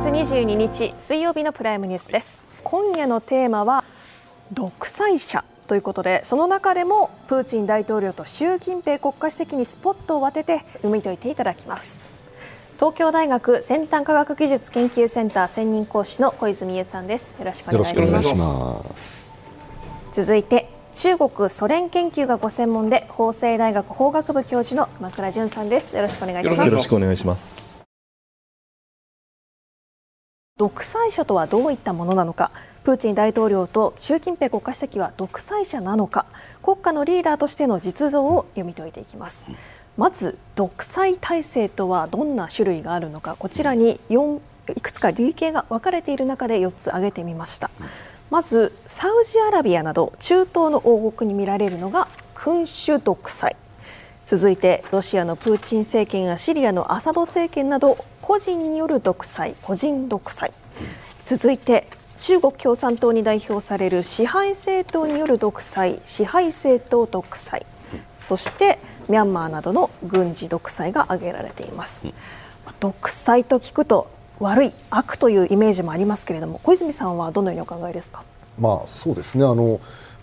[0.00, 2.48] 11月22日水曜日のプライムニュースです。
[2.64, 3.84] 今夜のテーマは
[4.50, 12.06] 独裁者ということでその中でもプーチン大統領と習近平国家主席にスポットを当てて読み解いていただきます。
[12.76, 17.36] 東京大学先端科学技術研究センター専任講師の小泉優さんです。
[17.38, 17.82] よろしくお願
[18.22, 19.30] いします。
[20.12, 25.94] 続いて中国ソ連研究がご専門で法政大学法学部教授の熊倉淳さんです。
[25.94, 26.70] よろしくお願いします。
[26.70, 27.69] よろしくお願いします
[30.60, 32.50] 独裁者とはどういったものなのか。
[32.84, 36.26] プーチン大統領と習近平国家主席は独裁者なのか。
[36.62, 39.50] 国家のリーダーとしての実像を読み解いていきます。
[39.96, 43.36] まず独裁体制とはどんな種類があるのか。
[43.38, 44.38] こちらに4
[44.76, 47.70] いくつか類型が分かれている中で4つ挙げてみました。
[48.28, 53.56] まずサウジアラビアなど中東の王国に見られるのが君主独裁。
[54.26, 57.96] 続いてロシアのプーチン政権やシリアのアサド政権など
[58.30, 60.52] 個人による独裁個人独裁。
[61.24, 61.88] 続いて
[62.20, 67.66] 中国共産党に代表される支配政党による独裁支配政党独裁。
[68.16, 72.08] そしてミャンマーなどの軍事独裁が挙げられています。
[72.78, 74.08] 独裁と聞くと
[74.38, 78.22] 悪い悪というイメージもありますけれども小泉さんはどのようにお考えですか？
[78.60, 79.44] まあそうですね。
[79.44, 79.80] あの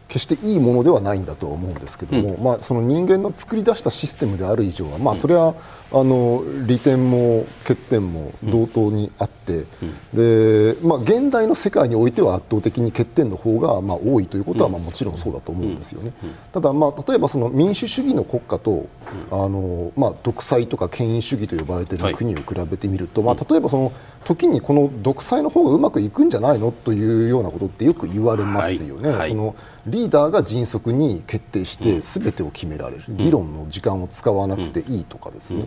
[0.08, 5.54] 決していいものではないんだとは思うんですけども、うん、まあ、その人間の作り出したシステムである以上は、まあ、それは
[5.92, 9.66] あの利点も欠点も同等にあって、
[10.14, 16.14] でまあ、現代の世界においては圧倒的に欠点の方がまあ多いということはまあもちろんそうだと思うんですよね。
[16.52, 18.88] ただ、まあ、例えばその民主主義の国家と
[19.32, 21.98] あの、まあ、独裁とか権威主義と呼ばれてい。
[21.98, 23.92] る国を比べてみると、まあ、例えばその
[24.26, 29.28] 時にこの独裁の方がうまくいくんじゃないのというようなことってよく言われますよね。
[29.30, 35.66] そのリーダーが迅速に決定して全てを決められる、議論の時間を使わなくていいとかですね、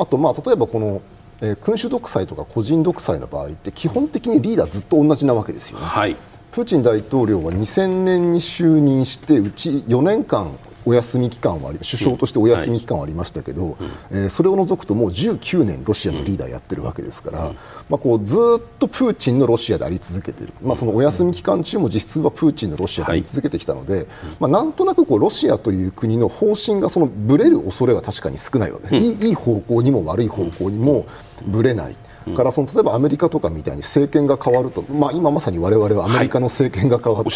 [0.00, 1.02] あと、まあ、例えばこの、
[1.42, 5.84] えー、君主独裁とか個人独裁の場合って基本的にリーダーずっと同じなわけですよね。
[5.84, 6.16] はい、
[6.52, 13.70] プーチン大統領は2000年に就任してうち4年間お休み期間はあり首相としてお休み期間はありましたけど、うん。
[13.70, 13.78] はい、
[14.10, 17.56] えー、それを除くともう19年ロシアのリーダーやってるわけですから、うん、
[17.88, 24.06] まあ、こうずっとプーチンのロシアであり続けている、まあ、そのお休み期間中も実質はプーチンのロシアであり続けてきたので、はい、
[24.40, 31.06] まあ、なんとなくこうロシアという国の方針がそのぶれる恐れは確かに少ないわけです、うん、いいいい方向にも悪い方向にも
[31.46, 31.96] ぶれない。
[32.36, 37.30] からその例えばアメリカとかみたいに政権が変わると、まあ、今まさに我々はアメリカの政権が変わって、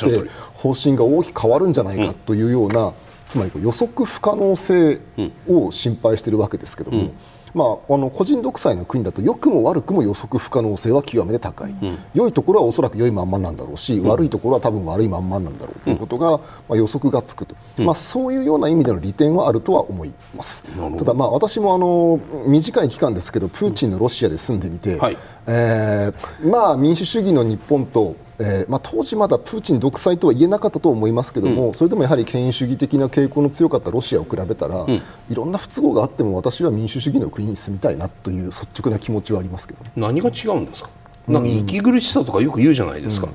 [0.55, 2.93] 方針が大きく変わるんじゃないかというような、
[3.29, 5.01] つまり予測不可能性
[5.49, 7.13] を心配しているわけですけども、うん、
[7.55, 20.65] まあ、あの個人独裁の国だと良くも悪くも予測不可能性は極めて高い、うん、良いところはおそらく良いまんまなんだろうし、うん、悪いところは多分悪いまんまなんだろうということが、まあ、予測がつくと、まあ、そういうような意味での利点はあるとは思います。
[20.99, 40.91] ただ、まあ、私もあの短い期間ですけどプーチンのロシアで住んでみて、はい、えー、まあ、民主主義の日本とえーまあ、当時まだプーチン独裁とは言えなかったと思いますけども、うん、それでもやはり権威主義的な傾向の強かったロシアを比べたら、うん、いろんな不都合があっても私は民主主義の国に住みたいなという率直な気持ちはありますけど、何が違うんですか？
[41.29, 43.33] なんか息苦しさとかよく言うじゃないですか、うん、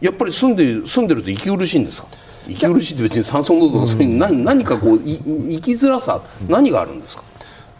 [0.00, 2.08] やっぱり住んで住んでると息苦しいんですか？
[2.48, 5.16] 息苦しいって別に酸素濃度とかそういう何何かこうい
[5.54, 7.24] 生きづらさ、何があるんですか？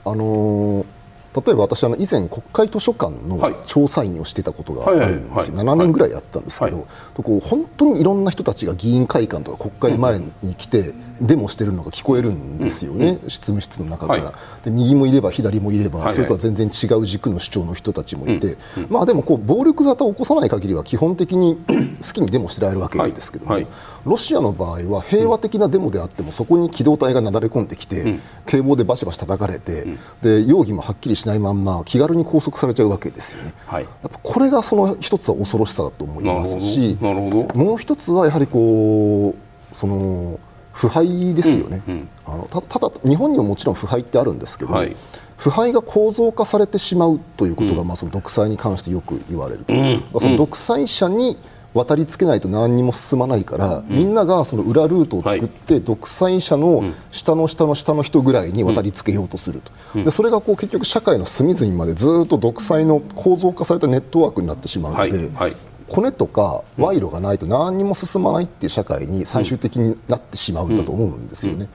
[0.07, 0.87] あのー
[1.35, 14.35] 例えば私あの以前国会図書館の調査員をしてたことがあるんですよ、7年ぐらいやったんですけど、こう本当にいろんな人たちが議員会館とか国会前に来てデモしてるのが聞こえるんですよね、執務室の中から、
[14.65, 18.57] で右もいれば左もいれば、それとは全然違う軸の主張の人たちもいて、
[18.91, 21.57] まあ、でもこう暴力沙汰を起こさない限りは基本的に
[22.03, 23.59] 好きにデモしてられるわけですけども、
[24.05, 29.87] ロシアの場合は平和的なデモであってもそこに機動隊がなだれ込んできて、警棒でバシバシ叩かれて、
[30.23, 40.39] で容疑もはっきりしないまんま気軽に拘束されちゃうわけですよね、はい、やっぱこれがその一つは恐ろしさだと思いますしもう一つはやはりこうその
[40.73, 44.97] 腐敗ですよね、うんうん、あのただ日本にももちろん腐敗ってあるんですけど、はい、
[45.37, 51.37] 腐敗が構造化されてしまうということが、うん、まあ、その独裁に関してよく言われる、うん、その独裁者に
[51.75, 65.19] 渡りつけないと何にも進まないから、うん、みんながその裏ルートを作って、はい、独裁者の下の下の下の人ぐらいに渡りつけようとすると、うん、でそれがこう結局社会の隅々までずっと独裁の構造化されたネットワークになってしまうので。
[65.19, 65.31] はい。
[65.31, 65.57] はい。
[65.93, 71.69] コネとか賄賂がないと何にも進まないっていう社会に最終的になってしまうんだと思うんですよね。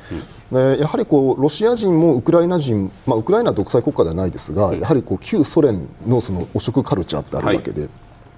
[0.52, 7.90] でやはりこうロシア人もウクライナ人、まあ、ウクライナは独裁国家ではないですがやはりこう旧ソ連のその汚職カルチャーってあるわけで。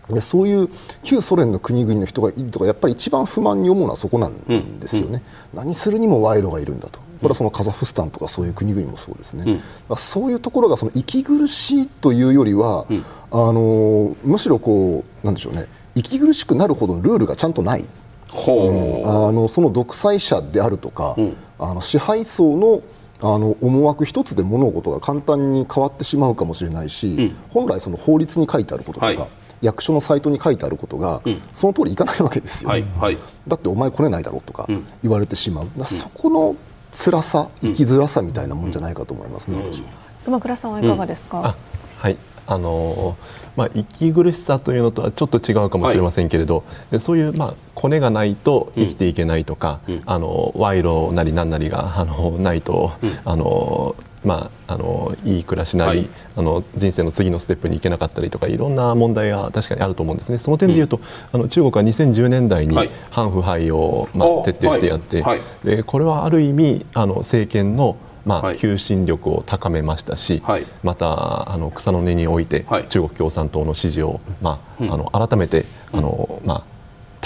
[0.10, 0.70] はいでそういう
[1.04, 5.22] 旧ソ連の国々の人がいるとかやっぱり一番不満に思うのはそこなんですよね、うんうん、
[5.66, 7.00] 何するにも賄賂がいるんだと。
[7.00, 9.60] これはそのカザフスタンとかそういう国々もそうですね、
[9.90, 15.68] うん、そういうところがその息苦しいというよりは、うん、あのむしろこうなんでしょうね。
[15.96, 17.84] 息苦しくなるほどのルールがちゃんとない、う。
[17.84, 21.16] ん、あのその独裁者であるとか、
[21.58, 22.82] あの支配層の
[23.22, 29.30] あの思惑一つで物事が簡単に変わってしまうかもしれないし、本来その法律に書いてあることとか、はい
[29.62, 33.18] 役所のサイトに書いてあることが、うん、その通りいかないわけですよ、はいはい、
[33.48, 34.68] だってお前来れないだろうとか
[35.02, 36.56] 言われてしまう、うん、そこの
[36.92, 39.88] 辛さ生きづらさみたいなもんじゃないかと思いますね、私は。
[40.26, 41.56] 熊倉さんはいかがですか、
[41.98, 42.18] はい。
[42.48, 43.16] あの
[43.56, 62.78] まあ、息苦しさというのとはちょっと違うかもしれませんけれど、はい、そういう、まあ、コネがないと生きていけないとか、うん、あの賄賂なり何なりがあのないと、うん、あのまあ、あのいい暮らしなり、はい、あの人生の次のステップに行けなかったりとかいろんな問題が確かにあると思うんですね、その点でいうと、うん、あの中国は2010年代に
[63.12, 76.64] 反腐敗を、まあ、徹底してやって、はい、でこれはある意味あの政権のまあ、求心力を高めましたし、はい、またあの草の根において中国共産党の支持を、まあ、あの改めてあの、まあ、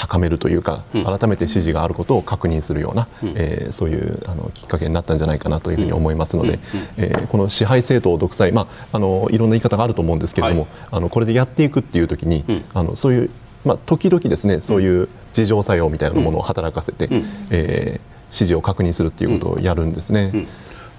[0.04, 6.60] 高めるというか、改めて支持があることを確認するような、うん、えー、そういうあのきっかけになったんじゃないかなというふうに思いますので、
[6.98, 13.30] えー、この支配政党独裁、まあ、あのいろんな言い方があると思うんですけれども、はい、あのこれでやっていくっていう時に、うん、あのそういう、
[13.64, 20.46] まあ、時々ですねそういう自浄作用みたいなものを働かせて、うん、えー、支持を確認するっていうことをやるんですね。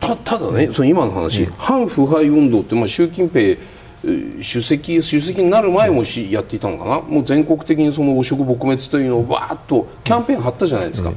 [0.01, 3.57] たただね、その今の話、反腐敗運動って、まあ、習近平
[4.41, 7.01] 主席主席になる前もしやっていたのかな？
[7.01, 11.13] もう全国的にその汚職撲滅というのをわーっとキャンペーン張ったじゃないですか、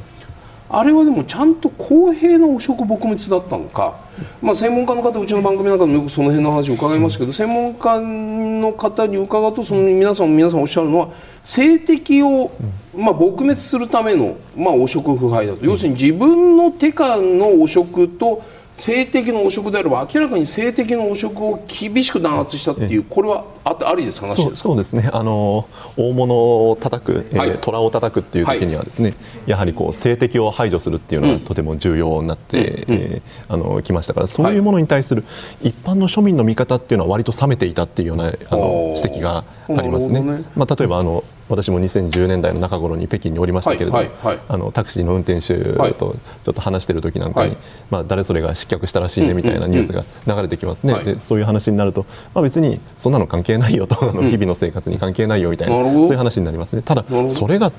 [0.70, 4.00] あれはでもちゃんと公平な汚職撲滅だったのか、
[4.42, 11.10] まあ、専門家の方うちの番組なんかでもよくその辺の話を伺いましたけど、専門家の方に伺うとその皆さん皆さんおっしゃるのは
[11.44, 12.52] 政敵を、
[12.96, 15.66] まあ、撲滅するための、まあ、汚職腐敗だと。
[15.66, 18.44] 要するに自分の手下の汚職と
[18.78, 24.56] 性的の汚職であれば明らかに性的の汚職を厳しく弾圧したっていうこれはあありです話ですか？
[24.56, 25.10] そうですね。
[25.12, 26.36] あの大物
[26.70, 29.16] を叩く、えー、はい、虎を叩くっていう時にはですね、は
[29.48, 35.24] い、やはりこう性的を排除するっていうのがとても重要になって、うん、えー、あのきましたからそういうものに対する
[35.64, 40.22] 一般の庶民の見方っていうのは割と冷めていたっていうようなあの指摘がありますね。
[40.22, 40.44] ね。
[40.56, 45.58] まあ、例えばあの私も2010年代の中頃に北京におりましたけれども、はいはいはい、あのタクシーの運転手
[45.94, 47.60] とちょっと話している時なんかに、はい、
[47.90, 56.82] まあ、誰それが失脚したらしいねみたいなニュースが流れてきますね、うんうんうん、でそういう話になると、まあ、別にそんなの関係ないよとあの日々の生活に関係ないよみたいな、うん、そういう話になりますね。
[56.82, 57.72] ただそれが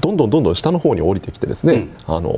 [0.00, 2.30] どんどんどんどん下の方に降りてきてですね、うん、あの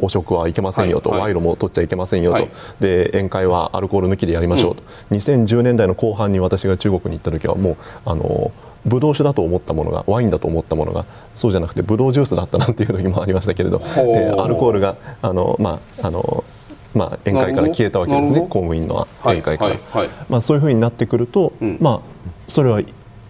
[0.00, 2.50] 汚職はいけませんよと、はいはい、賄賂も取っちゃいけませんよと、はい、
[2.80, 7.76] で宴会はアルコール抜きでやりましょうと、うん、2010年代の後半に私が中国に行った時はもう
[8.06, 8.50] あの
[8.84, 16.44] ブドウ酒だと思ったものがワインだと思ったものがそうじゃなくてブドウジュースだったなんていう時もありましたけれど、えー、アルコールがあの、まああの
[16.94, 22.80] まあ、宴会から消えたわけですね公務員の宴会から、はいはいはい、まあ、そういうふうになってくると、うん、まあ、それは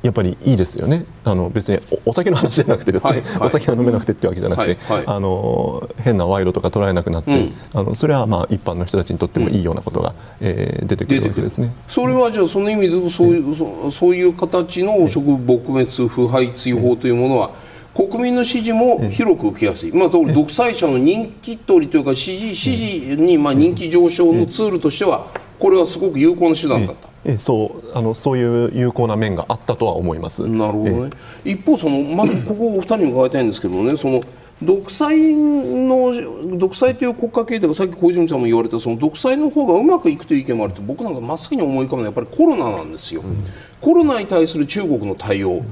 [0.03, 1.05] やっぱりいいですよね。
[1.25, 11.73] あの別にお酒の話じゃなくてですね、はいはい、お酒が飲めなくてってわけじゃなくて、はいはい、あの変な賄賂とか捉えなくなって、うん、あのそれはまあ一般の人たちにとってもいいようなことが、うん、えー、出てくるわけですね。
[11.87, 17.51] それはじゃあその意味で言うとそういうそそういう形の汚職撲滅腐敗追放というものは、
[17.95, 25.27] 国民の支持も広く受けやすい、まあ、独裁者の人気取りというか支持支持にまあ人気上昇のツールとしては
[25.63, 27.09] これはすごく有効な手段だった。
[27.25, 30.45] えそうあのそういう有効な面があったとは思います。
[30.49, 31.11] なるほどね。
[31.45, 34.21] 一方そのまずここお二人に伺いたいんですけどね、その
[34.61, 43.21] 独裁の独裁という国家経済がさっき小泉さんも言われたその独裁の方がうまくいくという意見もあると僕なんか真っ先に思い浮かぶのはやっぱりコロナなんですよ。
[43.21, 43.45] うん、
[43.81, 45.63] コロナに対する中国の対応、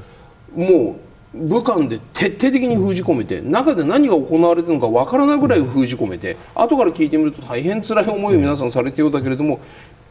[0.54, 9.60] もう武漢で徹底的に封じ込めて中で何が行われているのかわからないぐらい封じ込めて後から聞いてみると大変辛い思いを皆さんされているようだけれども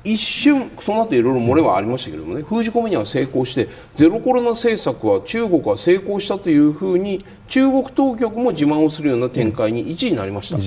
[0.05, 10.57] 一瞬その後いろいろ漏れはありましたけれどもね封じ込めには成功してゼロコロナ政策は中国は成功したというふうに中国当局も自慢をするような展開に一時なりました、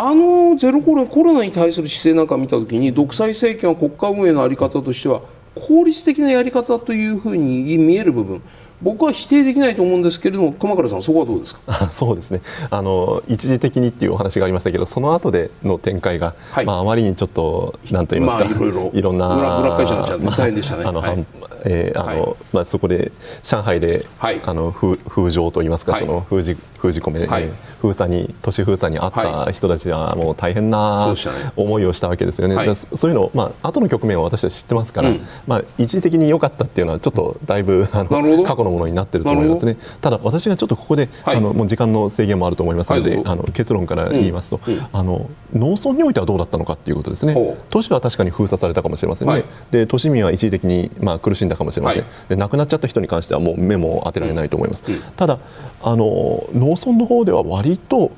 [0.00, 5.22] あのゼロコロナコロナに対する姿勢なんか見た時に独裁政権は国家運営の在り方としては
[5.56, 8.42] 効率的なやり方というふうに見える部分
[8.82, 11.90] 僕は否定できないと思うんですけれども熊倉さんそこはどうですか？
[11.90, 12.42] そうですね。
[12.70, 21.26] あの一時的にっていうお話がありましたけどその後での展開が、はい、まあ、あまりにちょっとなんと言いますか、まあ、いろいろいろんな裏裏会社になっちゃって大変でしたね、あの、はい、
[21.66, 27.48] えー、あの、はい、まあ、そこで上海で、はい、あの風風情といいますか、はい、その封じ封じ込め、はい、
[27.80, 31.12] 封鎖に都市封鎖にあった人たちはもう大変な
[31.56, 32.54] 思いをしたわけですよね。
[32.54, 44.74] はい、そういうのまあ後の局面を私は知ってますから、うん、まあ一時的に良かったっていうのはちょっとだいぶあの過去のものになっていると思いますね、ただ、私がちょっとここで、はい、あのもう時間の制限もあると思いますので、はい、あの結論から言いますと、うん。
[44.74, 47.34] うん、あの農村においてはどうだったのかということですね、
[47.70, 54.84] 都市は確かに封鎖されたかもしれませんね、はい、で都市民は一時的に、まあ、苦しんだかもしれません、で亡くなっちゃった人に関してはもう目も当てられないと思います。
[54.90, 55.38] うん、ただ
[55.82, 58.12] あの農村の方では割と、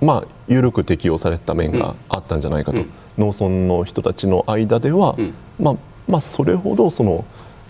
[0.00, 2.78] まあ、緩く適用された面があったんじゃないかと、
[3.18, 5.16] 農村の人たちの間では、
[5.58, 5.76] まあ
[6.08, 7.24] まあ、それほどその、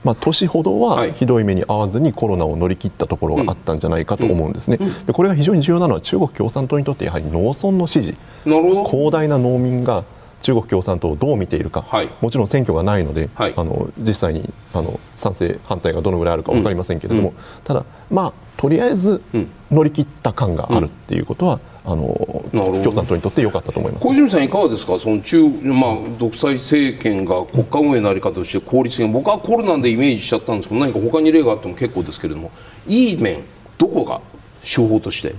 [0.04, 8.16] まあ、都市ほどはひどい目に遭わずにコロナを乗り切ったところがあったんじゃないかと思うんですね、でこれが非常に重要なのは中国共産党にとってやはり農村の支持。
[8.44, 10.04] 広大な農民が
[10.42, 19.22] 中国共産党をどう見ているか、はい、もちろん選挙がないので、はい、あの実際にあの賛成、反対がどのぐらいあるか分かりませんけれども、うん、ただ、まあ、とりあえず
[19.70, 24.06] 乗り切った感があるっていうことは、あの共産党にとって良かったと思います。
[24.06, 32.50] 小泉さん、いかがですか、その中まあ、独裁政権が国家運営の在り方として効率的僕はコロナでイメージしちゃったんですけど、何か他に例があっても結構ですけれども、
[32.86, 33.42] いい面、
[33.78, 34.20] どこが
[34.62, 35.34] 手法として？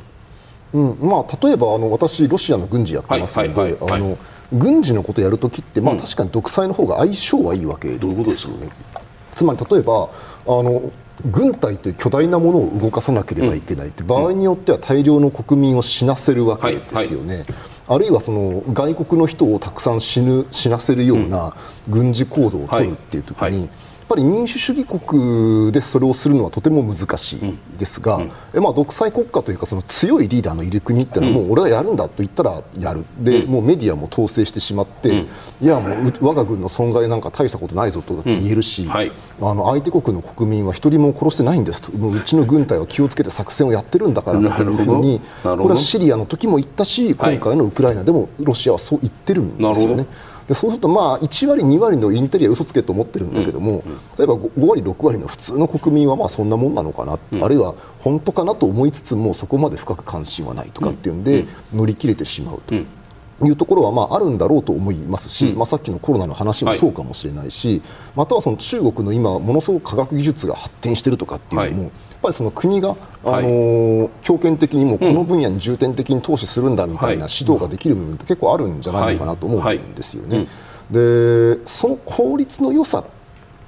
[0.73, 0.97] うん。
[0.99, 4.17] まあ、例えばあの私、ロシアの軍事やってますので、あの
[4.53, 7.99] 軍事のことやるときって、まあ、確かに独裁の方が相性はいいわけで
[8.31, 8.69] すよね。
[9.35, 10.09] つまり例えば
[10.45, 10.91] あの
[11.25, 17.45] 軍隊という巨大なものを動かさなければいけないって、場合によっては大量の国民を死なせるわけですよね。
[17.87, 21.55] あるいはその外国の人をたくさん死ぬ死なせるような
[21.89, 23.69] 軍事行動を取るっていう時に、
[24.11, 33.05] ぱり民主主義国でそれをするのはとても難しいですが、うん、まあ、独裁国家というかその強いリーダーのいる国っていうのはもう俺はやるんだと言ったらやる。
[33.19, 35.25] で、もうメディアも統制してしまって、
[35.61, 41.97] いやもう我が軍の損害なんか大したことないぞとって言えるし、はい、あの相手国の国民は一人も殺してないんですと。
[41.97, 50.05] もううちの軍隊は気をつけて作戦をやってるんだからというふうにこれはシリアの時も言ったし今回のウクライナでもロシアはそう言ってるんですよね。
[50.51, 53.85] でそうするとまあ1割、2割のインテリア嘘つけと思ってるんだけども、
[54.17, 62.75] 例えば 5, 割、6割の普通の国民はまあそんなもんなのかな、あるいは本当かなと思いつつもそこまで深く関心はないとかっていうんで乗り切れてしまうと。
[62.75, 67.81] いうところはまああるんだろうと思いますし、まあ、さっきのコロナの話もそうかもしれないし、
[68.13, 80.47] またはその中国の今ものすごく科学技術が発展しているとかっていうのも、ぱりその国が、あのー、強権的にもこの分野に重点的に投資するんだみたいな指導ができる部分って結構あるんじゃないのかなと思うんですよね。
[80.89, 83.03] でその効率の良さ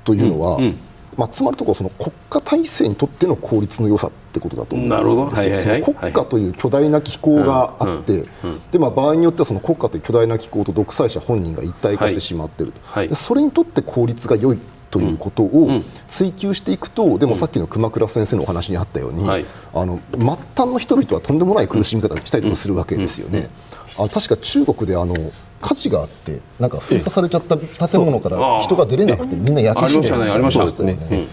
[0.03, 0.77] というのは、うんうん。
[1.17, 4.87] まあ、つまりところその国家体制にとっての効率の良さってことだと思う
[5.27, 8.25] んですよ、はいはい、国家という巨大な機構があって、
[8.71, 14.59] でまあ、場合によってはその国家という巨大な機構と独裁者本人が一体化してしまっていると、はい、でそれにとって効率が良い
[14.93, 23.49] ということを追求していくと、でもさっきの熊倉先生のお話にあったように、あの末端の人々はとんでもない苦しみ方をしたりとかするわけですよね。
[23.97, 25.15] あ確か中国であの
[25.61, 31.27] 火事があってなんか封鎖されちゃった建物から人が出れなくてみんな焼け死んでありましたね。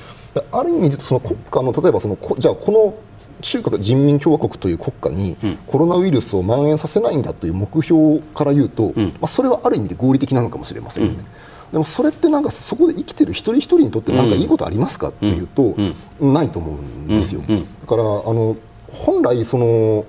[0.53, 2.95] ある意味でその国家の例えばそのじゃあこの
[3.43, 5.37] 中国人民共和国という国家に
[5.67, 11.25] コロナウイルスを蔓延させないんだという目標から言うと、まあ、それはある意味で合理的なのかもしれませんよね。
[11.73, 15.77] でもそれってなんかそこで生きてる一人一人にとって何かいいことありますかっていうと、
[16.21, 17.43] ないと思うんですよ。
[17.43, 18.57] だからあの
[18.93, 20.05] 本来その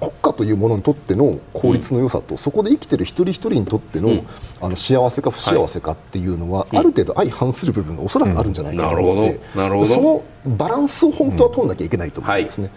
[0.00, 4.24] 国家というものにとっての効率の良さと、そこで生きてる一人一人にとっての,、
[4.60, 9.40] あの幸せか不幸せかっていうのは、ある程度相反する部分がおそらくあるんじゃないかと思って、
[9.84, 10.22] その
[10.56, 12.70] バランスを本当は取らなきゃいけないと思うんですね。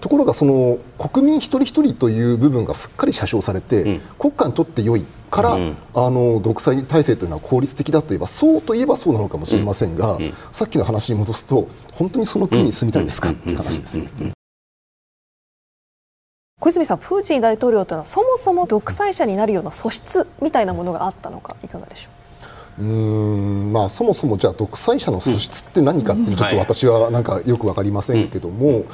[0.00, 13.30] ところがその国民一人一人という部分がすっかり写生されて、うん、国家にとって良いから、うん、あの独裁体制というのは効率的だといえばそうといえばそうなのかもしれませんが、うん、さっきの話に戻すと本当にその国に住みたいですか？
[13.30, 14.04] っていう話ですよ。
[16.58, 22.08] 小泉さん、プーチン大統領というのはそもそも独裁者になるような素質みたいなものがあったのかいかがでしょ
[22.80, 22.82] う？
[22.82, 28.84] うんまあ、そもそもじゃあ独裁者の素質って何かってちょっと私はなんかよく分かりませんけども、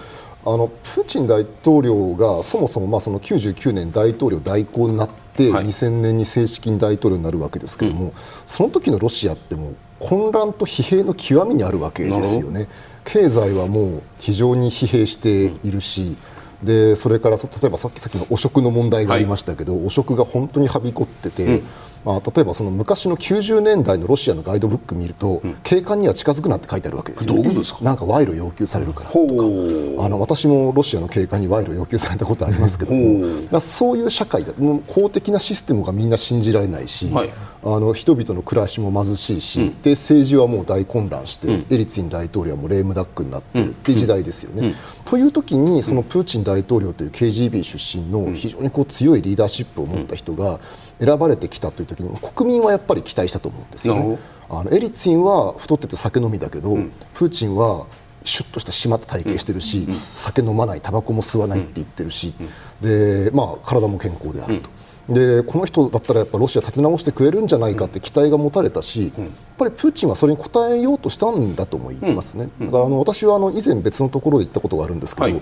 [0.45, 8.13] あのプーチン大統領がそもそもまあその99年大統領代行になって、はい、2000年に正式に大統領になるわけですけれども、うん、
[8.47, 12.69] その時のロシアってもう混乱と疲弊の極みにあるわけですよね。
[13.05, 16.17] 経済はもう非常に疲弊しているし、
[16.61, 21.63] うん、でそれから例えばさっきさっきの汚職の問題がありましたけど、はい、汚職が本当にはびこってて、うん
[22.05, 27.85] まあ、例えばその昔の90年代のロシアのガイドブック見ると、うん、警官には近づくなって書いてあるわけですよ、どういうですか？
[27.85, 29.11] なんか賄賂要求されるから。
[29.11, 34.53] とかあの私もロシアの警官に賄賂要求されたことありますけどもそういう社会だ
[34.89, 37.31] 公的なシステムがみんな信じられないし、はい、
[37.63, 44.75] あの人々の暮らしも貧しいし、うん、で政治はもう大混乱して、うん、エリツィン大統領はもうレームダックになってるっていう時代ですよね。
[45.05, 50.61] という時にそのプーチン大統領という KGB 出身の非常にこう強いリーダーシップを持った人が、
[51.03, 54.19] 選ばれてきたという時に国民はやっぱり期待したと思うんですよね。
[54.49, 57.87] あのエリツィンは太ってて酒飲みだけど、うん、プーチンは
[58.23, 62.35] シュッとした締まった体型してるし、酒飲まないタバコも吸わないって言ってるし、
[62.81, 64.71] でまあ、体も健康であると。
[65.09, 69.29] でこの人だったらやっぱロシア立て直してくれるんじゃないかって期待が持たれたし、やっ
[69.59, 75.41] ぱりプーチンはそれに応えようとしたんだと思いますね、だからあの私はあの以前別のところで言ったことがあるんですけど、はい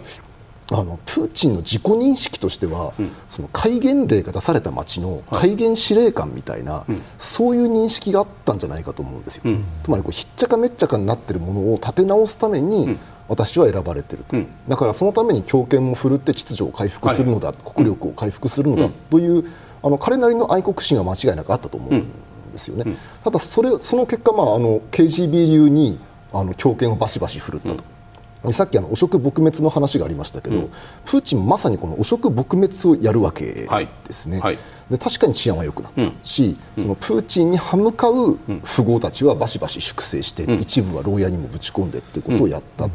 [0.72, 12.98] あのプーチンの自己認識としては、うん、その戒厳令が出された町の戒厳司令官みたいな、はい、そういう認識があったんじゃないかと思うんですよ、うん、つまりこうひっちゃかめっちゃかになっているものを立て直すために、
[13.28, 14.36] 私は選ばれていると、
[14.68, 19.44] だからそのために強権も振るって秩序を回復するのだ、はい、国力を回復するのだという
[19.82, 22.12] あの彼なりの愛国心は間違いなくあったと思うん
[22.52, 25.98] ですよね、ただそれその結果、まあ、あの KGB 流に
[26.32, 27.84] あの強権をバシバシ振るったと。
[28.52, 30.70] さっきあの汚職撲滅の話がありましたけど、うん、
[31.04, 33.68] プーチンまさにこの汚職撲滅をやるわけで
[34.10, 34.54] すね、はい。
[34.54, 36.10] はい、で確かに治安は良くなった。
[36.22, 38.38] し、うん、そのプーチンに歯向かう
[38.76, 42.88] 富豪たちはバシバシ粛清して、うん、一部は牢屋にもぶち込んでってことをやった、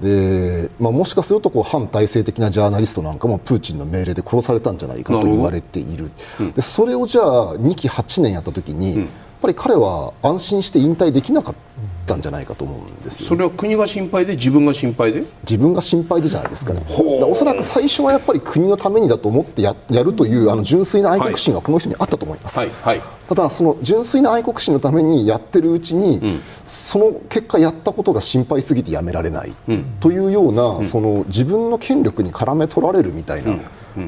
[0.00, 6.10] でまあ、もしかするとこう反体制的なジャーナリストなんかもプーチンの命令で殺されたんじゃないかと言われている、
[6.54, 9.06] でそれをじゃあ2期8年やった時に、やっ
[9.42, 11.95] ぱり彼は安心して引退できなかった。
[12.06, 15.24] ったんじゃないかと思うんですよ、それは国が心配で自分が心配で？
[15.42, 33.56] 自分が心配でじゃないですかね、おそらく最初はやっぱり国のためにだと思ってややるというあの純粋な愛国心がこの人にあったと思います、はいはい、ただその純粋な愛国心のためにやってるうちに、うん、その結果やったことが心配すぎてやめられない、うん、というような、うん、その自分の権力に絡め取られるみたいな、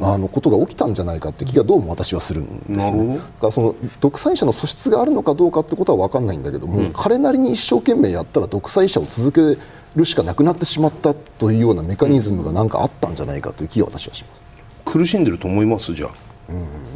[0.02, 9.60] あのことが起きたんじゃないかって気がどうも私はするんですよ、ね、だからその独裁者の素質があるのかどうかってことは分かんないんだけども、彼なりに一生懸命やったら独裁者を続け
[9.96, 14.44] るしかなくなってしまったというようなメカニズムが何かあったんじゃないかという気が私はします。
[14.84, 16.28] 苦しんでると思いますじゃあ。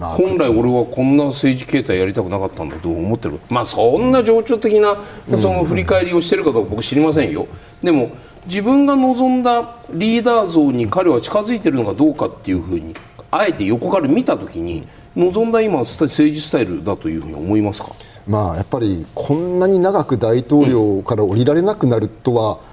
[0.00, 3.38] 本来俺はこんな政治形態やりたくなかったんだと思ってる。
[3.50, 4.96] まあそんな情緒的な
[5.40, 7.46] その振り返りをしてるかどうか僕知りませんよ。
[7.82, 8.12] でも
[8.46, 12.94] 自分が望んだリーダー像に彼は近づいてるのかどうかっていうふうに
[13.30, 17.90] あえて横から見た時に望んだ今政治スタイルだというふうに思いますか？
[18.26, 22.71] まあやっぱりこんなに長く大統領から降りられなくなるとは、うん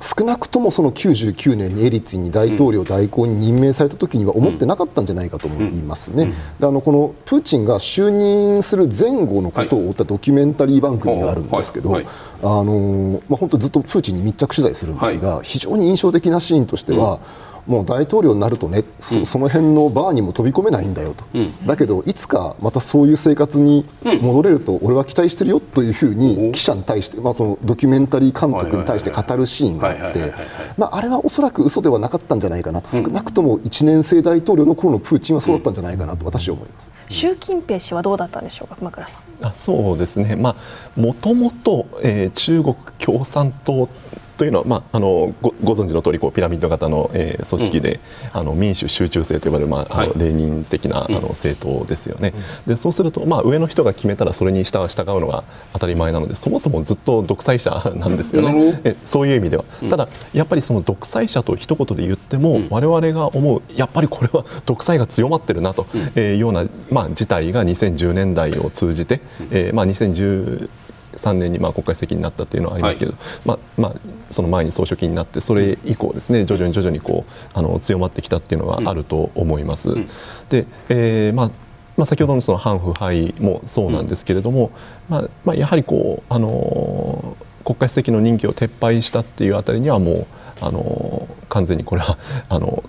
[0.00, 12.00] 少なくともその99年にエリツィンに大統領代行に任命された時には思ってなかったんじゃないかと思いますね、であのこのプーチンが就任する前後のことを追ったドキュメンタリー番組があるんですけど、あ
[12.42, 17.20] のまあ、本当ずっとプーチンに密着取材するんですが、非常に印象的なシーンとしては、
[17.66, 23.84] もう大統領になるとね、そその辺のバーにも飛び込めないんだよと、うん、だけどいつかまたそういう生活に
[24.20, 30.32] 戻れると俺は期待してるよというふうに記者に対して、まあ、そのドキュメンタリー監督に対して語るシーンがあって
[30.78, 36.92] あれはおそらく嘘ではなかったんじゃないかなと、少なくとも1年生大統領の頃のプーチンはそうだったんじゃないかなと私は思います。
[37.08, 39.46] 習近平氏はどうだったんでしょうか、熊倉さん。
[39.46, 43.88] あそうですね、まあ、もともと、えー、中国共産党
[44.36, 48.00] というのは、まあ、あのごご存知の通りこりピラミッド型の、えー、組織で、
[48.34, 52.32] うん、あの民主集中制と呼ばれる、まあ、はい、あのレーニン的な、あの政党ですよね、
[52.66, 69.20] うん、でそうすると、まあ、上の人が決めたらそれに従うのが当たり前なのでそもそもずっと独裁者 なんですよね、えそういう意味では、うん、ただやっぱりその独裁者と一言で言っても、われわれが思うやっぱりこれは 独裁が強まってるなというような、まあ、事態が2010年代を通じて、
[69.50, 70.68] えーまあ、2010
[71.16, 73.94] 3年にまあ国会席になったというのはありますけど、はい、まあまあ、
[74.30, 79.90] その前に総書記になってそれ以降ですね徐々に徐々にこうあの強まってきたっていうのはあると思います。
[79.90, 80.08] うん、
[80.48, 81.50] で、えー、まあ
[81.96, 84.70] まあ、先ほどのその反腐敗もそうなんですけれども、
[85.08, 90.26] うん、まあまあ、やはりこう、あの国家主席の任期を撤廃したっていうあたりにはもう、
[90.60, 92.18] あの完全にこれは
[92.50, 92.84] あの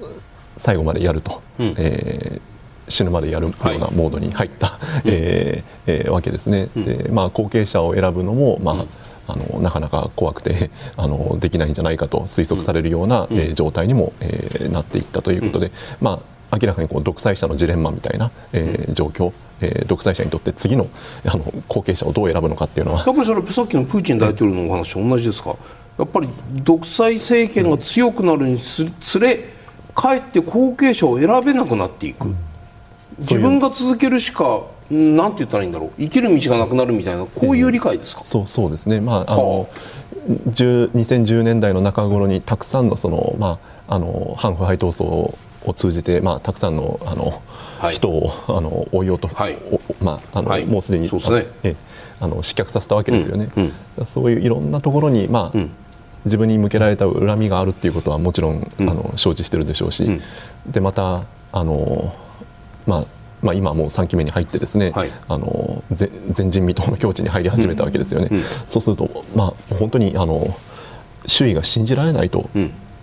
[0.57, 2.56] 最後までやると、うん、えー
[2.87, 6.69] 死ぬまでやるようなモードに入った、はい、えー、えー、わけですね。
[6.75, 8.87] うん、でまあ、後継者を選ぶのも、まあ、うん。
[9.29, 20.87] あのなかなか怖くて あのできないんじゃないかと推測されるような、うん、えー、状態にも、えー、なっていったということで、うん、まあ、明らかにこう独裁者のジレンマみたいな、えー、状況、えー、独裁者にとって次の
[21.25, 23.03] あの後継者をどう選ぶのかっていうのは。
[23.05, 25.57] やっぱりそれさっきのプーチン大統領のお話と同じですか？
[25.99, 26.29] やっぱり
[26.63, 29.49] 独裁政権が強くなるにつれ
[29.93, 32.33] かえって後継者を選べなくなっていく。
[33.19, 35.91] 自分が続けるしかなんて言ったらいいんだろう。
[35.99, 39.69] 生きる道がなくなるみたいなこういう理解ですか、えー、そうそうですね、まあ、あの
[40.27, 45.37] 2010年代の中頃にたくさんのその、まあ、あの反腐敗闘争を
[45.75, 47.41] 通じて、まあ、たくさんのあの、
[47.79, 49.57] はい、人をあの追いようと、はい、
[50.01, 51.75] まああの、はい、もうすでにそうですね、え
[52.19, 55.69] あの失脚させたわけですよね、うんうん、そういういろんなところに、まあ、うん、
[56.25, 60.19] 自分に向けられた恨みがあるっていうことはもちろん、あの承知してるでしょうし、
[60.65, 62.13] でまたあの
[62.87, 63.05] まあ
[63.41, 66.09] まあ、今もう3期目に入ってですね、はい、あの前
[66.49, 68.29] 人未到の境地に入り始めたわけですよね。
[68.31, 70.57] うんうん、そうすると、まあ、本当にあの
[71.27, 72.49] 周囲が信じられないと。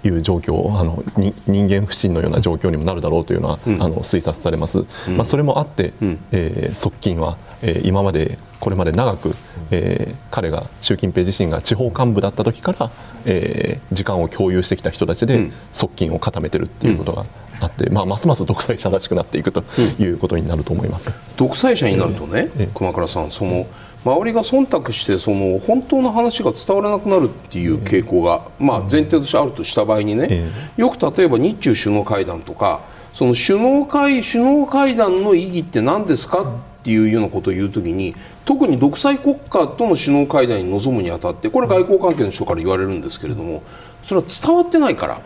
[0.07, 1.03] いう状況あの
[1.47, 9.35] 人間不信のような状況にもなるだろうというのは、うん、あの推察されます、うん、まあ、それもあって、うん、えー、側近は、えー、今までこれまで長く、
[9.71, 12.91] えー、彼が習近平自身が地方幹部だった時から、
[13.25, 17.25] えー、時間を共有してきた人たちで側近を固めてるっていうことが
[17.65, 19.65] あって、まあ、ますます独裁者らしくなっていくと
[19.99, 23.67] いうことになると思います、独裁者になるとね、えー、熊倉さんその、
[24.05, 32.83] 周りが忖度してその本当の話が伝わらなくなるっていう傾向が、まあ、前提としてあるとした場合にね、よく例えば日中首脳会談とか
[33.15, 43.63] その首脳会首脳会談の意義って何ですかっていうようなことを言うときに特に独裁国家との首脳会談に臨むにあたってこれ外交関係の人から言われるんですけれども
[44.05, 45.21] それは伝わってないから。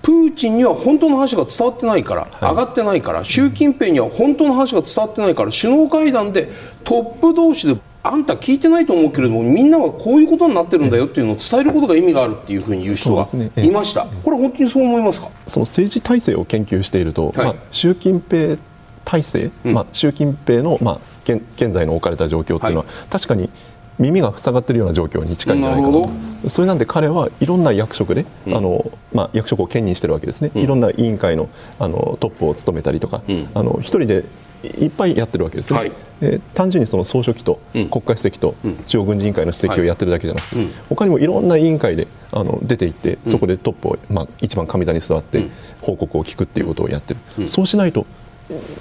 [0.00, 6.50] プーチンには本当の話が伝わってないから、上がってないから、習近平には本当の話が伝わってないから、首脳会談で
[6.84, 15.28] トップ同士であんた聞いてないと思うけれどもみんなはこういうことになってるんだよっていうのを伝えることが意味があるっていうふうに言う人がいました、ね、これ本当にそう思いますか？
[15.46, 18.56] その政治体制を研究していると、はい、まあ、習近平
[19.04, 23.50] 体制、うん、まあ、習近平の、まあ、現現在の置かれた状況っていうのは、はい、確かに
[23.98, 26.08] 耳が塞がっているような状況に近いんじゃないかと。
[26.48, 34.24] それなんで彼はいろんな役職で、うん、あのまあ、役職を兼任しているわけですね、うん、いろんな委員会のあのトップを務めたりとか、うん、あの一人で
[34.62, 38.54] いっぱいやってるわけですね、はい、で単純にその総書記と国家主席と
[38.86, 45.48] 中央軍事委員会の主席をやってるだけじゃなくて、はい、他にもいろんな委員会であの出ていってそこでトップを、まあ、一番上座に座って
[45.80, 48.06] 報告を聞くっていうことをやってる、そうしないと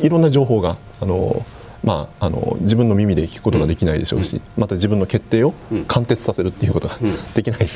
[0.01, 1.45] いろんな情報があの
[1.84, 5.54] まあ、あの自分の耳で聞くことができないでしょうし、また自分の決定を
[5.88, 6.98] 貫徹させるっていうことが
[7.34, 7.68] できない、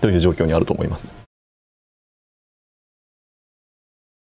[0.00, 1.27] という状況にあると思います。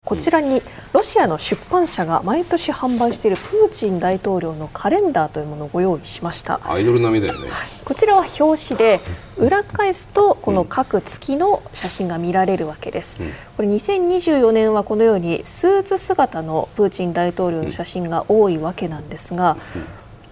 [0.07, 0.61] こちらに
[0.93, 6.61] ロシアの出版社が毎年販売しているプーチン大統領のカレンダーというものをご用意しました。
[6.63, 7.49] アイドル並みだよね、
[7.83, 9.01] こちらは表紙で
[9.37, 13.19] 裏返すとこの各月の写真が見られるわけです、
[13.57, 19.57] これ2024年はこのようにスーツ姿のプーチン大統領の写真が多いわけなんですが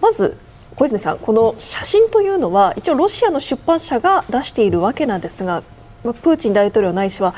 [0.00, 0.38] まず
[0.76, 5.62] 小泉さんこの写真というのは一応ロシアの出版社が出しているわけなんですが
[6.02, 7.34] プーチン大統領ないしは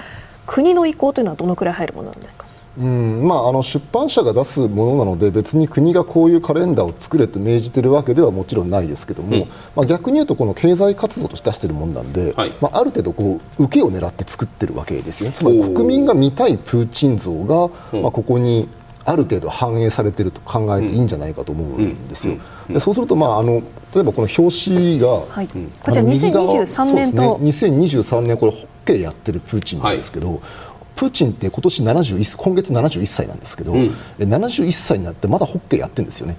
[0.49, 2.47] 国の意向というのはどのくらい入るものなんですか？
[2.79, 3.23] うん。
[3.29, 9.43] まあ、あの出版社が出すものなので別に国がこういうカレンダーを作れと命じているわけではもちろんないですけども、うん、
[9.77, 15.37] まあ、逆に言うとこの経済活動として出しているものなんで、はい、まあ、ある程度こう受けを狙って作ってるわけですよね。
[15.37, 17.69] つまり国民が見たいプーチン像が、
[18.01, 18.69] まあ、ここに
[19.09, 22.37] ある程度反映されていると考えていいんじゃないかと思うんですよ。
[22.69, 23.63] でそうすると、まあ、あの
[23.95, 30.41] 例えばこの表紙が、はい、こちら2023年と、ね、2023年これホッケーやってるプーチンなんですけど、はい
[30.99, 36.37] プーチンって今年71今月71歳なんですけど、うん、71歳になってまだホッケーやってるんですよね。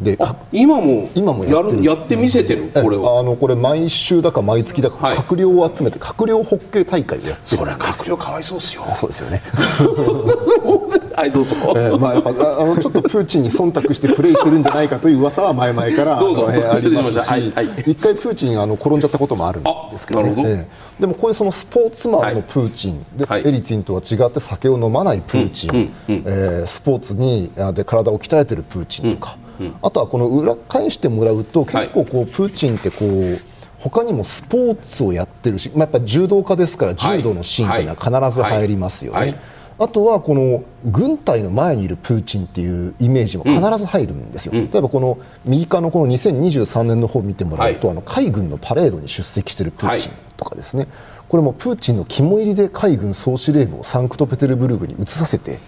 [0.00, 0.18] で
[0.50, 2.70] 今も今もやるやってみせてる？
[2.72, 8.84] これあのこれ毎週だか毎月だか、はい、閣僚を集めて閣僚ホッケー大会をやってるそれは閣僚かわいそうですよ。
[8.94, 9.42] そうですよね。
[11.14, 12.32] はいどうぞ、えー、まあやっぱあ
[12.64, 29.49] のちょっとプーチンに忖度してプレーしてるんじゃないかという噂は前々からどうぞ、えー、ありますし、はいはい、一回プーチンあの転んじゃったこともあるんですけどね、えー、でもこういうそのスポーツマンのプーチン、で、エリツィンとは違って酒を飲まないプーチン、うんうん、えー、スポーツにで体を鍛えてるプーチンとか、うん
[29.82, 33.40] あとはこの裏返してもらうと結構こうプーチンってこう
[33.78, 37.82] 他にもスポーツをやってるし、まあ、やっぱ柔道家ですから柔道のシーンとい。
[37.82, 39.40] うのは必ず入りますよね。
[39.82, 50.90] あとはこの軍隊の前にいるプーチンっていうイメージも必ず入るんですよ、うん、例えばこの右側のこの2023年の方を見てもらうと、はい、あの海軍のパレードに出席しているプーチンとかですね、はい、
[51.30, 55.58] これもプーチンの肝入りで海軍総司令部をサンクトペテルブルクに移させて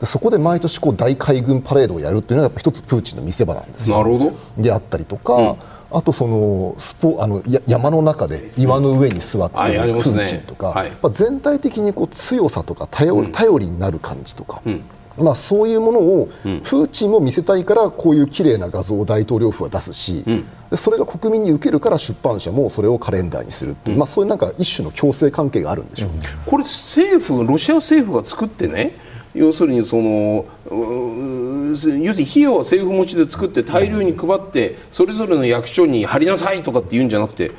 [0.00, 3.98] でそこで毎年こう大海軍パレードをやるというのがやっぱ一つプーチンの見せ場なんですよ。
[3.98, 4.32] なるほど。
[4.62, 5.56] であったりとか、うん、
[5.90, 14.60] あとそのスポあの山の中で岩の上に座っているプーチンとか、うんねはい、全体的にこう強さとか頼り,、頼りになる感じとか。
[14.66, 14.82] うん。
[15.18, 26.10] まあ、そういうものをプーチンも見せたいからこういう綺麗な画像を大統領府は出すし、うん、それが国民に受けるから出版社もそれをカレンダーにするっていう、うん、まあ、そういうなんか一種の強制関係があるんでしょう、
[26.44, 29.05] これ政府ロシア政府が作ってね
[29.36, 37.52] 要するにその要するに費用は政府持ちで作って大量に配ってそれぞれの役所に貼りなさいとかって言うんじゃなくて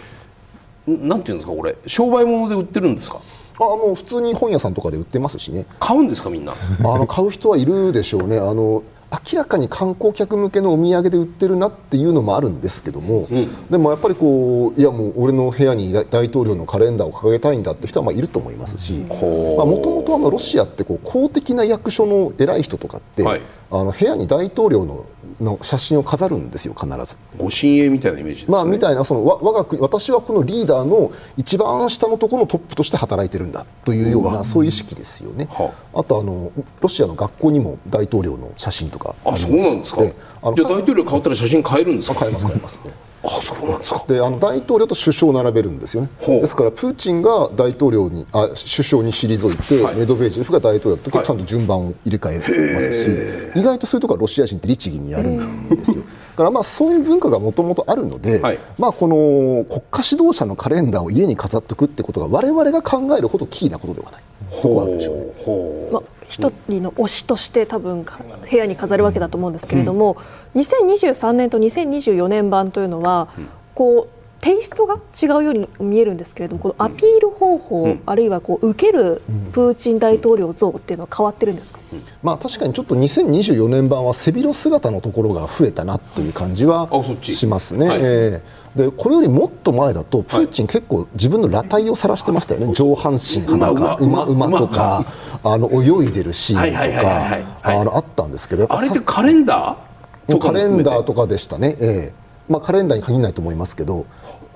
[0.87, 1.75] なんていうんですかこれ？
[1.85, 3.21] 商売物で売ってるんですか？
[3.59, 5.65] あもう普通に本屋さんとかで売ってますしね。
[5.79, 6.53] 買うんですかみんな？
[6.53, 8.37] あの買う人はいるでしょうね。
[8.37, 23.41] あの明らかに観光客向けのお土産で売ってるなっていうのもあるんですけども、うん、でもやっぱりこういやもう俺の部屋に大統領のカレンダーを掲げたいんだって人はまあいると思いますしもともとロシアってこう公的な役所の偉い人とかって、はい、
[23.71, 25.05] あの部屋に大統領の
[25.41, 27.17] の写真を飾るんですよ必ず。
[27.37, 28.51] ご親衛みたいなイメージですね。
[28.51, 35.47] まあ、みたいなそのわ我が国私はこのリーダーの一番下のところのトップとして働いてるんだというようなそういう意識ですよね。
[35.51, 40.03] はあとあのロシアの学校にも大統領の写真とかあ、そうなんですか。
[40.03, 40.11] じゃ
[40.43, 42.19] あ大統領変わったら写真変えるんですか。
[42.19, 42.91] 変えます変えますね。
[43.23, 44.05] あ、そうなんですか。
[44.07, 46.09] であの大統領と首相を並べるんですよね。
[46.19, 49.95] ですからプーチンが大統領にあ首相に退いて、はい。
[49.95, 51.25] メドベージェフが大統領の時ははい。
[51.25, 56.03] ちゃんと順番を入れ替えますし、意外とそういうところはロシア人って律儀にやるんですよ。
[56.03, 58.59] だからまあそういう文化がもともとあるので、はい。
[58.77, 64.21] まあ、この国家指導者のカレンダーを家に飾っておくってことが我々が考えるほどキーなことではない。
[64.61, 65.23] とこあるでしょうね。
[65.43, 65.93] ほう。
[65.93, 70.17] まあ、一人の推しとして多分か部屋に飾るわけだと思うんですけれども、
[70.55, 73.29] 2023年と2024年版というのは、
[73.73, 79.21] こうテイストが違うように見えるんですけれどもこのアピール方法、あるいはこう受ける
[79.51, 81.79] プーチン大統領像っていうのは変わってるんですか、
[82.23, 86.89] まあ、確かにちょっと2024年版は背広姿のところが増えたなという感じは
[87.21, 87.87] しますね。
[87.87, 87.99] はい。
[88.01, 94.45] えーでこれよりもっと前だとプーチン結構自分の裸体を晒してましたよね、上半身馬とか馬馬。
[94.47, 95.05] 馬とか
[95.43, 97.41] あの泳いでるシーンとはいはいはいはいはい。
[97.41, 102.27] かあのあったんですけどあれってさカレンダーとかカレンダーとかでしたね、ええ。
[102.47, 104.05] まあ、カレンダーに限らないと思いますけど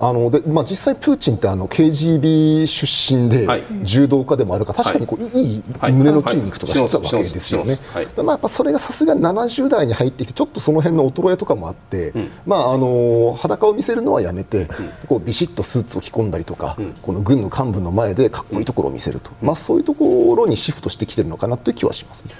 [0.02, 3.62] あので、まあ、実際、プーチンってあの KGB 出身ではい。
[3.82, 5.92] 柔道家でもあるから確かにこう、い、いはい。
[5.92, 7.76] 胸の筋肉とかしてたわけですよね。
[8.16, 12.12] まあ、やっぱそれがさすがに70代に入ってきてちょっとその辺の衰えとかもあって、
[12.44, 14.66] まあ、あの裸を見せるのはやめて、
[15.06, 22.34] こうビシッとスーツを着込んだりとか、この軍の幹部の前でかっこいいところを見せると、まあ、そういうところにシフトしてきてるのかなという気はしますね。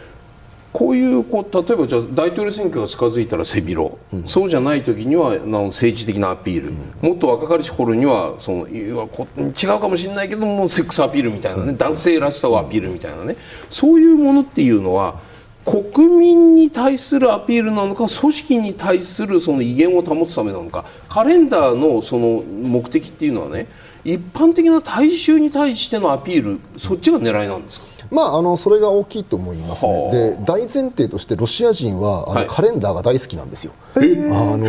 [0.73, 3.93] こういうこう例えばじゃあ大統領選挙が近づいたら背広、
[4.25, 6.73] そうじゃない時にはあの政治的なアピール、
[7.07, 13.37] もっと若かりし頃にはそのいやこ違うかもしれないけどもセックスアピールみたいなね、男性らしさをアピールみたいなね。
[13.69, 15.21] そういうものっていうのは
[15.65, 20.85] 国民に対するアピールなのか組織に対するその威厳を保つためなのか。
[21.09, 23.69] カレンダーのその目的っていうのはね
[24.05, 27.87] 一般的な大衆に対してのアピールそっちが狙いなんですか？
[28.11, 30.13] まあ、あのそれが大きいと思いますね、はあ。
[30.13, 32.47] で大前提としてロシア人はあの、はい。
[32.47, 33.73] カレンダーが大好きなんですよ。
[33.95, 34.67] あの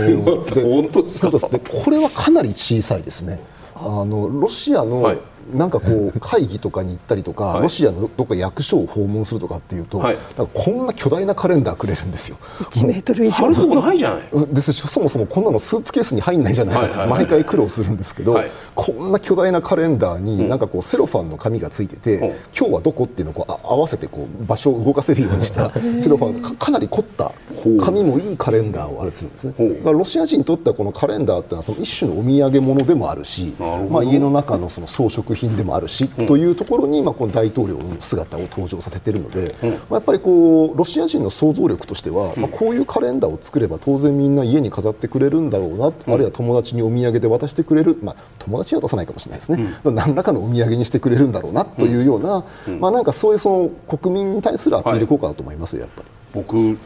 [0.62, 1.30] 本当ですか？
[1.30, 3.40] これはかなり小さいですね。
[3.76, 5.20] あのロシアの、はい。
[5.54, 7.64] なんかこう会議とかに行ったりとか、はい。
[7.64, 10.16] ロシアのどっか役所を訪問するとかっていうと、はい。
[10.16, 12.38] なんかこんな巨大なカレンダーくれるんですよ。
[12.60, 13.34] 1メートル以上。
[13.34, 14.48] 貼るとこないじゃない。
[14.54, 17.10] ですしそもそもこんなのスーツケースに入んないじゃないはいはいはい。
[17.10, 18.52] 毎回苦労するんですけど、はい
[18.84, 22.28] こんな巨大なカレンダーになんかこうセロファンの紙がついてて、うん。
[22.54, 27.32] 今日はどこっていうのをこうあ合わせてこう場所を動かせるようにしたセロファンかかなり凝った
[27.80, 29.54] 紙もいいカレンダーをあれするんですね。
[29.58, 29.70] ほう。
[29.70, 33.56] だからロシア人にとってはこのカレンダーってのはその一種のお土産物でもあるし
[33.90, 52.44] まあ、家の中のその装飾品でもあるし、というところにまあこの大統領の姿を登場させているので、まあ、やっぱりこうロシア人の想像力としては、まあ、こういうカレンダーを作れば当然みんな家に飾ってくれるんだろうな、あるいは友達にお土産で渡してくれる、まあ、友達には出さないかもしれないですね、何らかのお土産にしてくれるんだろうなというような、
[52.80, 56.08] まあ、なんかそういうその国民に対するアピール効果だと思いますよ、やっぱり。
[56.34, 56.78] 僕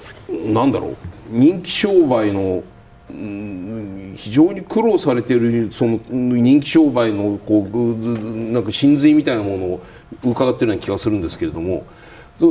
[0.53, 0.95] なんだろう。
[1.29, 2.63] 人気商売の
[3.09, 9.81] うん非常に苦労されているそのうん人気商売のこうぐなんか真髄みたいなものを
[10.25, 11.85] 伺っているような気がするんですけれども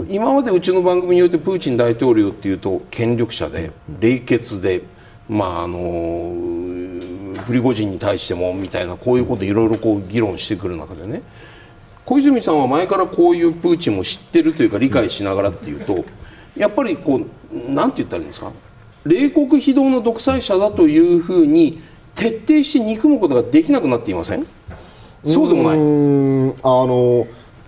[0.09, 3.70] 今までうちの番組においてプーチン大統領っていうと権力者で
[4.01, 4.83] 冷血で、
[5.29, 6.95] まああの
[7.46, 11.22] プリゴジンに対してもみたいなこういうこといろいろこう議論してくる中でね。
[12.04, 16.04] 小泉さんは前からこういうプーチンも知ってるというか理解しながらっていうと
[16.56, 18.52] やっぱりこうなんて言ったらいいんですか？
[19.04, 21.80] 冷酷非道の独裁者だというふうに
[22.14, 24.46] 徹底して憎むことができなくなっていません？
[25.24, 25.78] そうでもない。
[25.78, 25.80] あ
[26.87, 27.26] の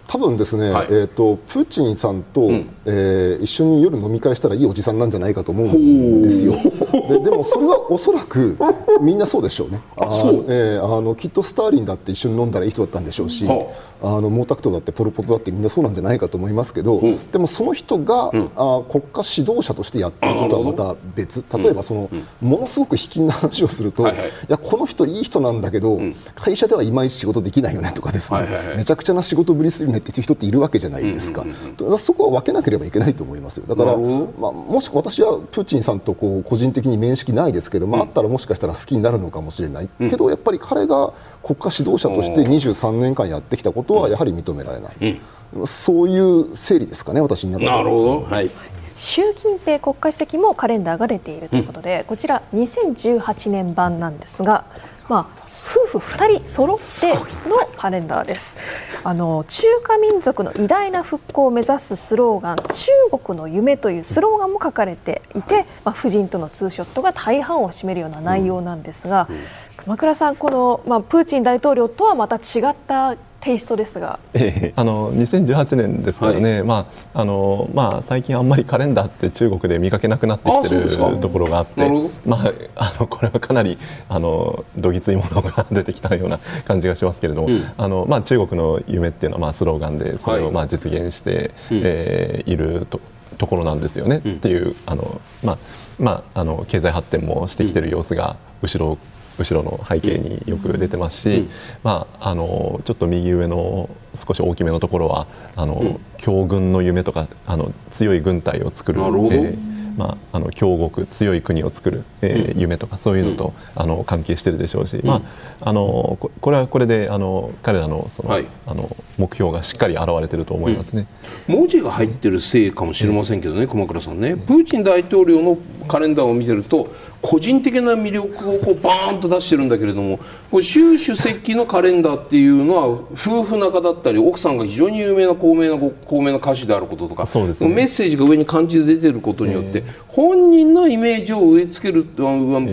[0.08, 0.86] 多分ですね、はい。
[0.88, 2.50] えー、とプーチンさんと、
[2.86, 6.52] えー一緒に夜飲み会したらいいおじさんなんじゃないかと思うんですよ。
[7.08, 8.56] ででもそれはおそらく
[9.02, 9.80] みんなそうでしょうね。
[9.96, 10.44] あそう。
[10.48, 13.66] えーあのきっとスターリンだって一緒に飲んだらいい人だったんでしょうし、は
[14.02, 17.18] あの毛沢東だってポル・ポトだってみんなそうなんじゃないかと思いますけど、ん。
[17.30, 24.28] でもその人が、あ国家指導者としてやってることはまた別例えばその、ものすごく卑近な話をすると、はいはい。
[24.28, 26.00] いやこの人いい人なんだけど、
[26.34, 28.76] 会社ではいまいち仕事できないよねとかですね、はいはいはい。
[28.78, 33.64] めちゃくちゃな仕事ぶりするねっていう人っているわけじゃないですか,、だからそこは分けなければいけないと思いますよ。
[33.68, 45.20] だから、まあ、もし私はプーチンさんとこう個人的に面識ないですけど、まあ、あったらもしかしたら好きになるのかもしれない、けどやっぱり彼が国家指導者として23年間やってきたことはやはり認められない、
[45.64, 47.76] そういう整理ですかね私の中では。
[47.78, 48.50] なるほど、はい、
[48.96, 54.64] 習近平国家主席もカレンダーが出ているということで、こちら2018年版なんですが
[55.08, 55.42] まあ、
[55.90, 58.58] 夫婦2人揃ってのカレンダーです。
[59.04, 69.28] あの中華民族の偉大な復興を目指すスローガン「中国の夢」というスローガンも書かれていて、まあ、夫人とのツーショットが大半を占めるような内容なんですが、
[69.76, 80.88] 熊倉さんこの、まあ、プーチン大統領とはまた違ったテイストですが、ええ、あの2018年ですけどね、はい、まああのまあ、最近あんまりカレンダーって中国で見かけなくなってきてる
[81.20, 81.88] ところがあって
[82.26, 93.00] まあ、あのこれはかなりあのどぎついものが出てきたような感じがしますけれども、うん、あのまあ、中国の夢っていうのはまあスローガンでそれをまあ実現して、はい、えー、いると
[93.38, 95.58] ところなんですよね、うん、っていうあの、まあ
[95.98, 98.98] まあ、あの経済発展もしてきてる様子が後ろ
[99.38, 101.50] 後ろの背景によく出てますし、うん、
[101.82, 109.00] まあ、あのちょっと右上の少し大きめのところはあの、うん、強軍の夢とかあの強い軍隊を作る。
[109.00, 115.22] えーまあ、あの強国強い国を作る、えー、夢とかそういうのと、あの関係してるでしょうし、ま
[115.60, 121.08] あ、あのこれはこれであの彼らのその、はい、あの目標がしっかり現れてると思いますね、
[121.48, 124.36] 文字が入ってるせいかもしれませんけどね、熊倉さんね。
[124.36, 137.30] プーチン大統領のカレンダーを見てると個人的な魅力をこうバーンと出してるんだけれどもこ習主席のカレンダーっていうのは夫婦仲だったり奥さんが非常に有名な高名な高名な歌手であることとか、ね、
[137.74, 142.06] メッセージが上に漢字で出てることによって、本人のイメージを植え付ける、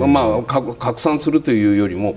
[0.08, 2.16] まあ、拡散するというよりも。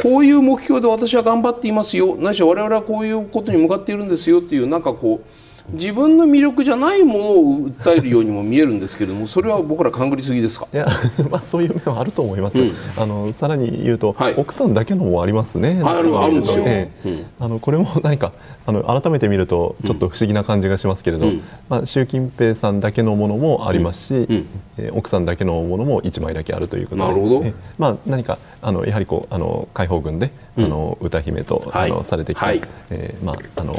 [0.00, 5.39] こういう目標で私は頑張っていますよないしは我々はこういうことに向かっているんですよっていうなんかこう
[5.72, 10.66] 自分の魅力じゃないものを訴えるようにも見えるんですけれどもそれは僕ら勘ぐりすぎですか？
[10.72, 10.86] いや、
[11.30, 15.80] まあ、そういう面はあると思います、うん、あのさらに言うと、はい、奥さんだけのもありますね。
[15.84, 17.12] あるあるんですよ、えーう。
[17.12, 18.32] ん、あのこれも何か
[18.66, 24.46] あの改めて見るとちょっと不思議な感じがしますけれど、うん、まあ、習近平さんだけのものもありますし、うん、
[24.78, 27.02] えー、奥さんだけのものも1枚だけあるということで。
[27.02, 33.74] なるほど、えー、まあ、何かあのやはりこうあの解放軍で、あの歌姫と、はい、あのされてきた、はい、えー、まああの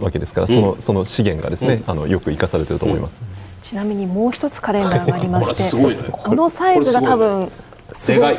[0.00, 3.20] わけですから、そのその資源がですね、あのよく生かされていると思います。
[3.62, 7.50] ちなみにもう一つカレンダーがありまして、ね、このサイズが多分
[7.92, 8.36] すごい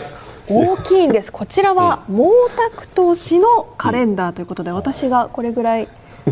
[0.47, 1.31] 大きいんです。
[1.31, 2.23] こちらは 毛
[2.55, 5.87] 沢東氏のカレンダーということで、私がこれぐらい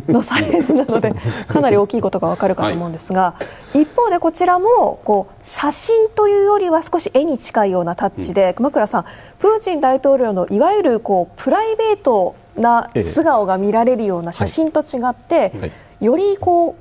[0.07, 1.13] のサイズなので
[1.47, 3.36] かなり大きいことがわかるかと思うんですが、は
[3.75, 9.05] い、一方でこちらもこう写真というよりは少し絵に近いようなタッチで、うん、熊倉さん
[9.39, 15.71] プーチン大統領のいわゆるこうプライベートな素顔が見られるような写真と違って、はいはい、
[16.05, 16.75] よりこう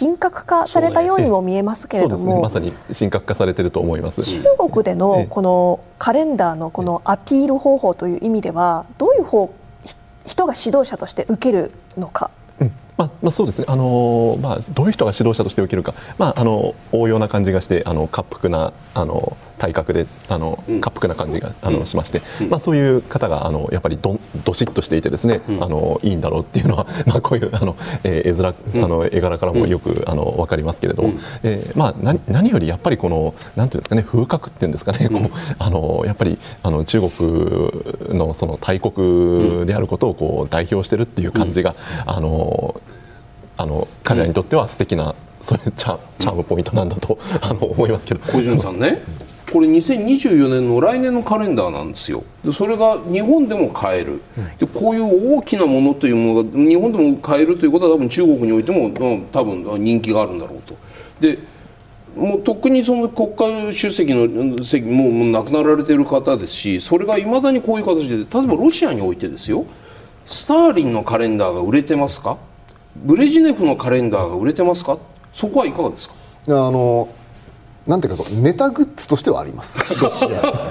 [0.00, 4.22] 神格化されたようにも見えますけれども、ね、まさに神格化されていると思います。
[4.22, 9.54] 中国でのこのカレンダーのこのアピール方法という意味ではどういう方
[10.26, 12.30] 人が指導者として受けるのか
[12.98, 31.02] まあ、まあ、そうですね、あのまあ、どういう人が指導者として受けるか、まあ、あの応用な感じがしてあの滑腹なあの体格であの滑腹な感じが、あのしまして、まあ、そういう方があのやっぱりどどしっとしていてですね、あのいいんだろうっていうのは、 まあ、こういうあの、えー、絵面あの絵柄からもよく、あの分かりますけれど。
[31.02, 41.74] も、えーまあ、何何よりやっぱりこのなんていうんですかね風格っていうんですかね、こうあのやっぱりあの中国のその大国であることをこう代表してるっていう感じが、
[42.06, 42.80] あの
[43.58, 48.20] あの彼らにとっては素敵なそういうチャチャームポイントなんだと あの思いますけど。
[48.32, 49.02] 小泉さんね。
[49.52, 52.22] これ2024年の来年のカレンダーなんですよ。
[52.44, 54.20] でそれが日本でも買える。
[54.58, 58.90] でこういう大きなものというものが日本でも買えるということは多分中国においても
[59.32, 60.74] 多分人気があるんだろうと。
[61.20, 61.38] で
[62.14, 63.28] もうとっくにその国
[63.68, 69.64] 家主席の席もう亡くなられている方ですしそれがいまだにこういう形で例えばロシアにおいてですよ。
[70.26, 72.36] スターリンのカレンダーが売れてますか？
[73.04, 74.98] ブレジネフのカレンダーが売れてますか？
[75.32, 76.14] そこはいかがですか？
[76.46, 77.08] あの
[77.86, 79.78] なんていうかネタグッズとしてはあります。
[80.00, 80.70] ロシア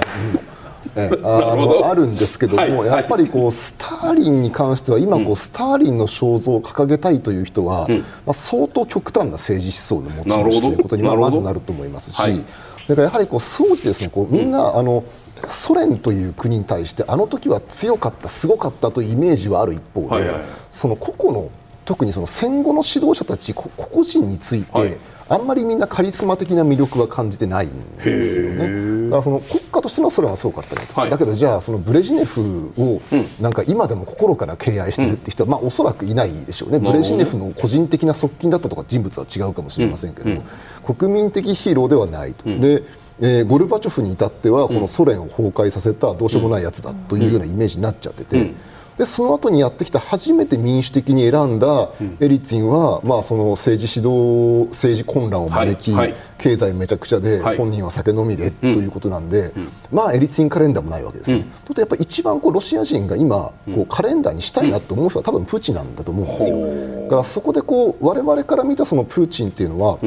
[0.96, 12.44] えあのあるんですけども、はい、やっぱりこうスターリンに関しては今こう、スターリンの肖像を掲げたいという人は、うん、まあ、相当極端な政治思想の持ち主ということにはまずなると思いますし、はい、
[12.88, 14.10] だからやはりこう装置ですね。
[14.12, 15.04] こうみんな、うん、あの
[15.46, 21.50] ソ連という国に対してあの時は強かったすごかったというイメージはある一方で、はいはいはい、その個々の
[21.88, 24.98] 特にその戦後の指導者たち個々人について、はい、
[25.30, 29.06] あんまりみんなカリスマ的な魅力は感じてないんですよね。
[29.06, 33.02] だからその国家としてのソ連はすごかったねと、はい、だけどじゃあそのブレジネフを
[33.40, 36.80] なんか今でも心から敬愛してるって人は、まあおそらくいないでしょうね。
[36.80, 40.38] ブレジネフの個人的な側近だったとか人物は違うかもしれませんけど、うん。
[40.38, 42.44] うん、国民的ヒーローではないと。
[42.60, 42.84] で
[43.20, 48.54] えー、ゴルバチョフに至ってはこのソ連を崩壊させたどうしようもないやつだというようなイメージになっちゃってて、
[48.98, 51.90] でその後にやってきた初めて民主的に選んだ
[52.20, 56.18] エリツィンは、まあ、その政治指導政治混乱を招き、はいはい。
[56.38, 57.58] 経済めちゃくちゃで、はい。
[57.58, 59.52] 本人は酒飲みでということなんで、
[59.92, 61.46] まあエリツィンカレンダーもないわけですね。
[61.70, 67.04] うとやっぱり一番こうロシア人が今こうカレンダーにしたいなと思う人は多分プーチンなんだと思うんですよ。
[67.04, 70.00] だからそこでこう我々から見たそのプーチンっていうのは、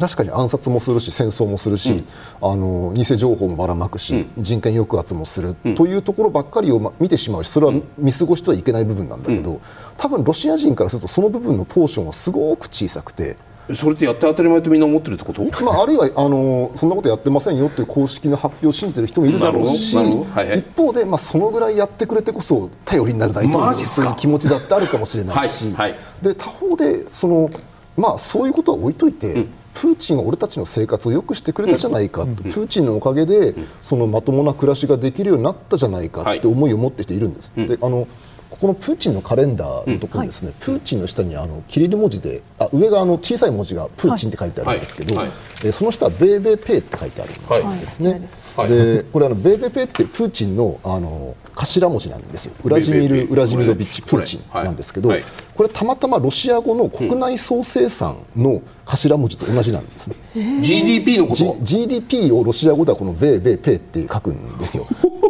[0.00, 2.02] 確かに暗殺もするし戦争もするし、
[2.40, 9.60] あの偽情報もばらまくし、人権抑圧もする、というところばっかりをま見てしまうしそれは見過ごしてはいけない部分なんだけど、
[9.96, 13.36] 多分ロシア人からするとその部分のポーションはすごく小さくて。
[13.72, 15.44] それってやって当たり前とみんな思ってるってこと？
[15.62, 20.58] まあ、あるいはあのそんなことやってませんよという公式の発表を信じてる人もいるだろうし、はいはい。
[20.58, 24.08] 一方で、まあ、そのぐらいやってくれてこそ頼りになる大統領マジっすか？
[24.08, 26.00] という気持ちだってあるかもしれないし、はいはい。
[26.20, 27.48] で他方でその、
[27.96, 29.46] まあ、そういうことは置いといて、
[29.80, 37.50] プーチンは俺たちの生活を良くしてくれたじゃないかと、プーチンのおかげでそのまともな暮らしができるようになったじゃないかって思いを持ってる人いるんです。
[37.56, 38.06] であの
[38.50, 45.26] ここのプーチンのカレンダーのところにですね、プーチンの下にあのキリル文字であ上があの小さい文字がプーチンって書いてあるんですけど、はい。
[45.28, 45.36] はい。
[45.64, 47.30] えーその下はベーベーペーって書いてある
[47.76, 48.10] んですね。
[48.56, 48.68] はい。
[48.70, 48.78] はい。
[48.96, 52.54] でこれあのベーベーペーってプーチンのあの頭文字なんですよ。
[52.64, 53.32] ウラジミル・ベーベーペー。
[53.32, 55.24] ウラジミロビッチ・プーチンなんですけど、はい。
[55.54, 60.16] これたまたまロシア語の国内総生産の頭文字と同じなんですね。
[60.62, 64.86] GDP のこと？G- GDP をロシア語ではこのベーベーペーって書くんですよ。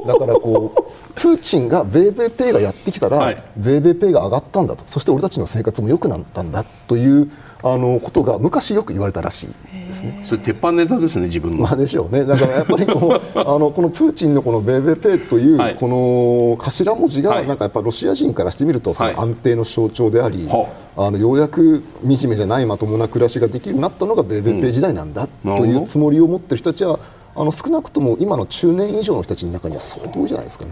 [0.07, 3.43] だからこうプーチンがベーベーペーがやってきたら、はい。
[3.55, 4.85] ベーベーペーが上がったんだと。
[4.87, 7.31] そして俺たちの生活も良くなったんだという
[7.63, 10.23] あのことが昔よく言われたらしいですね。
[10.25, 15.75] それ鉄板ネタですね自分の、まあでしょうね、だからやっぱりこう あのこのプーチンのこのベーペーという、はい。
[15.75, 17.47] この頭文字が、はい。
[17.47, 19.15] なんかやっぱロシア人からしてみると、そはい。
[19.15, 26.99] の安定の象徴であり、はあのようやく惨めじゃないまともな暮らしができるようになったのがベーベーペー時代なんだというつもりを持ってる人たちは、
[27.35, 30.71] あの少なくとも今の中年以上の人たちの中には相当じゃないですかね。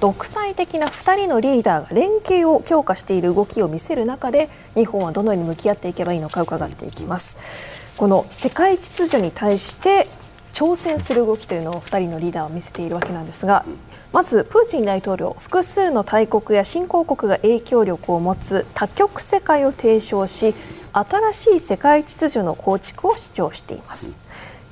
[0.00, 10.08] 独裁的な2人のリーダーが連携を強化している動きを見せる中で日本はどのように向き合っていけばいいのか伺っていきますこの世界秩序に対して
[10.52, 13.64] 挑戦する動きというのを2人のリーダーは見せているわけなんですが
[14.12, 20.54] まずプーチン大統領複数の大国や新興国が影響力を持つ多極世界を提唱し
[20.94, 24.18] 新しい世界秩序の構築を主張しています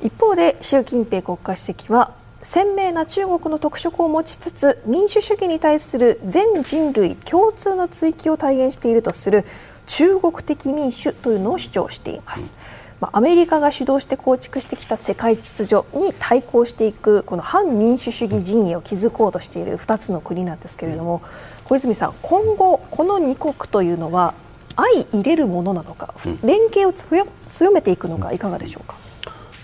[0.02, 9.44] 一方で習近平国家主席は鮮明な中国の特色を持ちつつ民主主義に対する全人類共通の追求を体現しているとする
[9.86, 12.54] 中国的民主というのを主張しています。
[13.02, 21.20] まアメリカが主導して構築してきた世界秩序に対抗していくこの反民主主義陣営を築こうとしている2つの国なんですけれども
[21.64, 24.34] 小泉さん今後この2国というのは
[24.76, 28.96] 相入れるものなのか連携を強強めていくのかいかがでしょうか？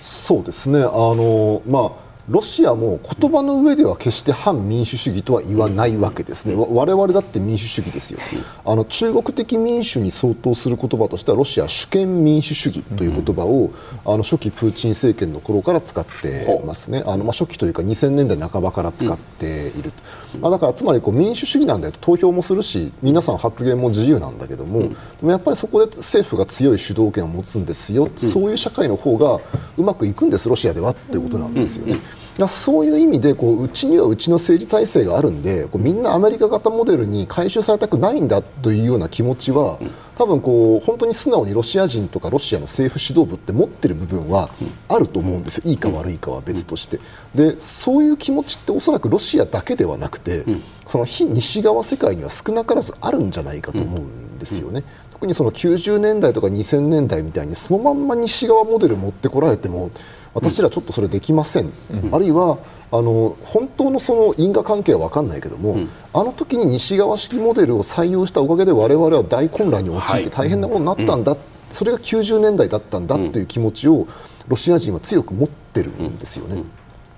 [0.03, 0.81] そうですね。
[0.81, 8.21] あの、まあロシアも言葉の上では決して反民主主義とは言わないわけですね、わ我々だって民主主義ですよ、
[8.67, 13.71] あの中国的民主に相当する言葉としては、ロシア主権民主主義という言葉を、
[14.05, 19.93] あの初期プーチン政権の頃から使ってますね、あのまあ、初期というか2000年代半ばから使っている、
[20.41, 24.89] まあ、だからつまりこう民主主義なんだよと、投票もするし、皆さん発言も自由なんだけども、で
[25.23, 29.41] もやっぱりそこで政府が強い主導権を持つんですよ、そういう社会の方が
[29.79, 31.99] うまくいくんです、ロシアではっていうことなんですよね。
[32.47, 39.81] そういう意味でこううちにはうちの政治体制があるんでこうみんなアメリカ型モデルに回収されたくないんだというような気持ちは
[40.17, 44.51] 多分こう本当に素直にロシア人とかロシアの政府指導部って持ってる部分は
[44.89, 45.63] あると思うんですよ。
[45.67, 47.01] いいか悪いかは別として。
[47.35, 50.45] でそういう気持ちっておそらくロシアだけではなくて
[50.87, 54.85] その非西側世界には少なからずあるんじゃないかと思うんですよね。
[55.13, 59.91] 特にその90年代とか2000年代みたいにそのまんま西側モデル持ってこられても
[60.35, 61.73] 私らちょっとそれできません、
[62.13, 62.59] あるいは
[62.91, 65.79] あの本当のその因果関係は分かんないけども、
[66.13, 71.37] あの時に西側式モデルを採用したおかげで我々は大混乱に陥って大変なことになったんだ、
[71.73, 74.07] それが90年代だったんだという気持ちを
[74.49, 76.65] ロシア人は強く持ってるんですよね。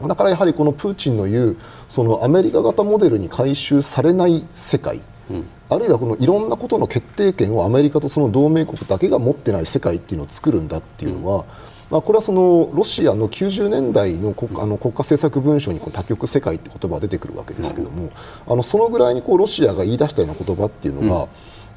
[0.06, 1.56] だからやはりこのプーチンの言う
[1.90, 5.00] そのアメリカ型モデルに回収されない世界、
[5.68, 11.44] あるいはこのいろんなことの決定権をアメリカとその同盟国だけが持ってない世界っていうのを作るんだっていうのは、
[11.90, 18.12] まあ、これはそのロシアの90年代の国あの国家政策文書にこう多極世界って言葉が出てくるわけですけども、
[18.46, 21.28] あのそのぐらいにこうロシアが言い出したような言葉っていうのが、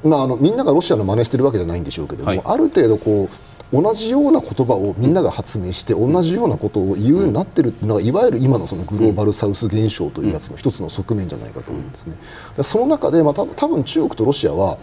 [0.08, 2.42] まあ、あのみんながロシアの真似してるわけじゃないんでしょうけども、はい。
[2.44, 3.28] ある程度こ
[3.72, 12.14] う同じような言葉をみんなが発明して同じようなことを言うようになってるっていうのがいわゆる今のそのグローバルサウス現象というやつの一つの側面じゃないかと思うんですね。
[12.56, 14.78] でその中で、まあ、た多分中国とロシアは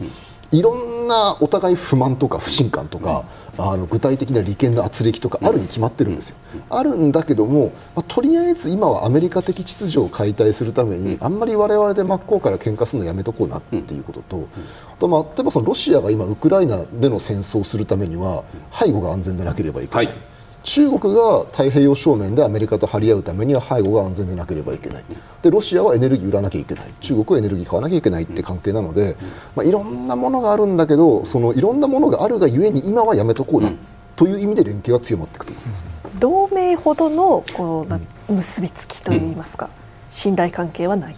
[0.52, 3.24] いろんなお互い不満とか不信感とか、
[3.58, 6.38] あの具体的な利権の圧力とかあるに決まってるんですよ。
[6.70, 14.48] あるんだけども、まあ、とりあえず今はアメリカ的秩序を解体するためにあんまり我々で真っ向から喧嘩するのやめとこうなっていうことと、
[14.94, 20.06] あとまあ例えばそのロシアが今ウクライナでの戦争をするためには背後が安全でなければいけない。
[20.06, 20.31] はい
[20.64, 25.04] 中国が太平洋正面でアメリカと張り合うためには背後が安全でなければいけない。
[25.42, 26.86] でロシアはエネルギー売らなきゃいけない。
[27.00, 29.16] 中国はエネルギー買わなきゃいけないって関係なので、
[29.56, 33.72] まあ、いろんなものがあるんだけどそのいろんなものがあるがゆえに今はやめとこうな
[34.16, 35.90] という意味で連携が強まっていくと思います、ね、
[36.20, 38.00] 同盟ほどのこうな
[38.30, 39.70] 結びつきといいますか、
[40.10, 41.16] 信頼関係はない。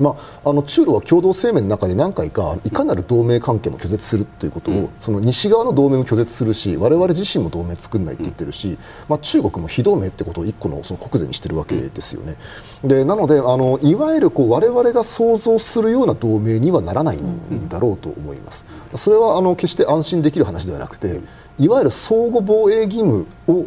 [0.00, 8.78] まあ、あの中ロは共同声明の中で何回かいかなる同盟関係も拒絶するということを、うん、その西側の同盟も拒絶するし我々自身も同盟作んないって言ってるし、
[9.08, 12.36] まあ、中国も非同盟ってことを一個のその国是にしてるわけですよね。
[12.84, 18.64] でなのであのいわゆるこう我々が想像するような同盟にはならないんだろうと思います。
[18.96, 21.20] それはあの決して安心できる話ではなくて
[21.58, 23.64] いわゆる相互防衛義務を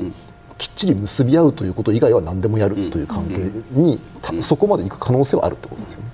[0.58, 4.00] きっちり結び合うということ以外は何でもやるという関係に、
[4.42, 6.08] そこまでいく可能性はあるってことですよね。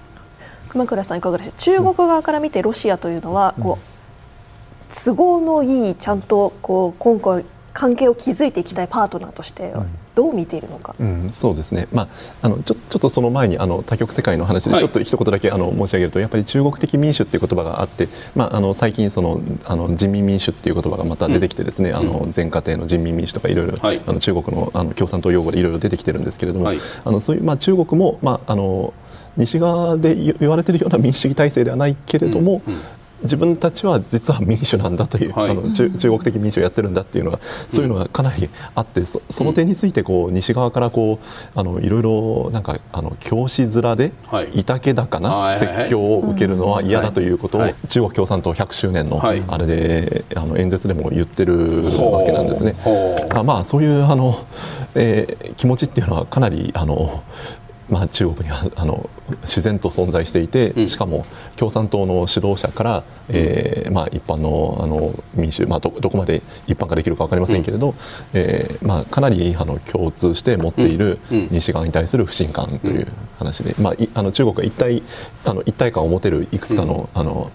[0.70, 1.54] 熊倉さんいかがでしょう？
[1.58, 9.74] 中国側から見てロシアというのはこう都合のいいちゃんとこう今回関係を築いていきたいパートナーとして
[10.16, 12.08] どう見ているのか、うん、そうですね、まあ、
[12.42, 28.94] あのちょちょっとその前にあの多極世界の話でちょっと一言だけあの申し上げると、やっぱり中国的民主っていう言葉があって、まあ、あの最近そのあの人民民主っていう言葉がまた出てきてですね、うん、あの全家庭の人民民主とかいろいろ、はい、あの中国のあの共産党用語でいろいろ出てきてるんですけれども、はい、あのそういうまあ中国もまああの
[29.38, 32.82] 西側で言われているような民主主義体制ではないけれども、うんうん、
[33.24, 41.20] 自分たちは実は民主なんだという、はい、あの中中国的民主をやってるんだっていうのがそういうのがかなりあってそその点についてこう西側からこ
[41.56, 44.12] うあのいろいろなんかあの教師面で
[44.54, 44.64] い。
[44.72, 52.76] たけだかな説教を受けるのは嫌だということを中国共産党100周年のあれであの演説でも言ってるわけなんですね。
[53.34, 54.46] あまあそういうあの、
[54.96, 57.24] えー、気持ちっていうのはかなりあの
[57.92, 59.10] まあ、中国にはあの
[59.42, 61.26] 自然と存在していて、しかも
[61.58, 67.96] 共産党の指導者から、えーまあ、一般のあの民主、まあど、どこまで一般化できるか分かりませんけれど、うん、
[68.34, 71.20] えー、まあ、かなりあの共通して持っている
[71.52, 75.04] 西側に対する不信感という話で、まあ、あの中国が一体
[75.44, 77.52] あの一体感を持てるいくつかの,、あの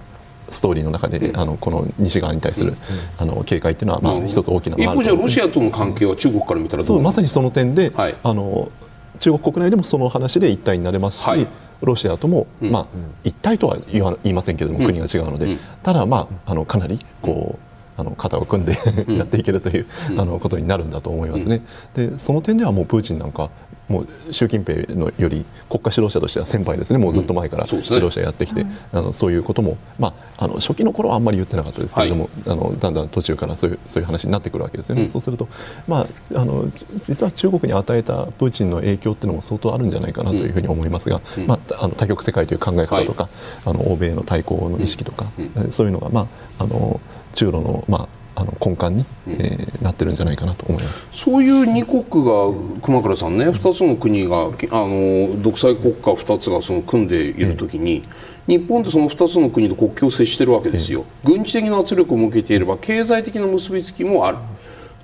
[0.51, 2.77] ストーリーの中で、あのこの西側に対する、
[3.17, 8.71] あの警戒っていうのは、まあ、一つ大きな、一方じゃロシアとの関係は中国から見たらそうまさにその点で、はい、あの
[9.19, 11.47] 中国国内でもその話で一体になれますし、はい、
[11.83, 12.87] ロシアとも、まあ、
[13.25, 17.67] 一体とは言いませんけれども、国が違うので、ただ、まあ、あのかなりこう。
[17.97, 18.77] あの肩を組んで
[19.09, 19.87] やっていけるという、
[20.19, 21.63] あのことになるんだと思いますね。
[21.95, 23.51] でその点ではもうプーチンなんか
[23.89, 28.69] もう習近平のより国家指導者としては先輩ですね、もうずっと前から指導者やってきて、うん。
[28.69, 35.49] ね、あのそういうことも、まあ、あの初期の頃はあんまり言ってなかったですけれども、はい、あのだんだん途中からそういうそういう話になってくるわけですよね、うん、そうすると、
[35.87, 36.65] まあ、あの
[37.07, 43.33] 実は中国に与えたプーチンの影響っていうのも相当あるんじゃないかなというふうに思いますが、うん、まあ、あの多極世界という考え方とか、はい、
[43.67, 45.27] あの欧米の対抗の意識とか、
[45.71, 46.27] そういうのが、ま
[46.59, 47.01] あ、あの
[47.37, 51.07] 中ロの、まああの根幹に、えー、なってるんじゃないかなと思います。
[51.11, 54.49] そういう二国が熊倉さんね2つの国があ
[54.87, 58.03] の独裁国家2つがその組んでいるときに、
[58.47, 64.39] えー、日本ってその2つの国と国境を接しているわけですよ、えー、軍事的な圧力を向けていれば経済的な結びつきもある。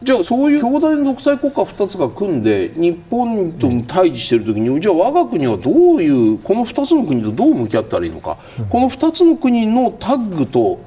[0.02, 8.36] じゃあそういう強大な独裁国家2つが組んで日本と対峙している時にじゃあ我が国はどういうこの2つの国とどう向き合ったらいいのか、
[8.68, 10.80] この2つの国のタッグと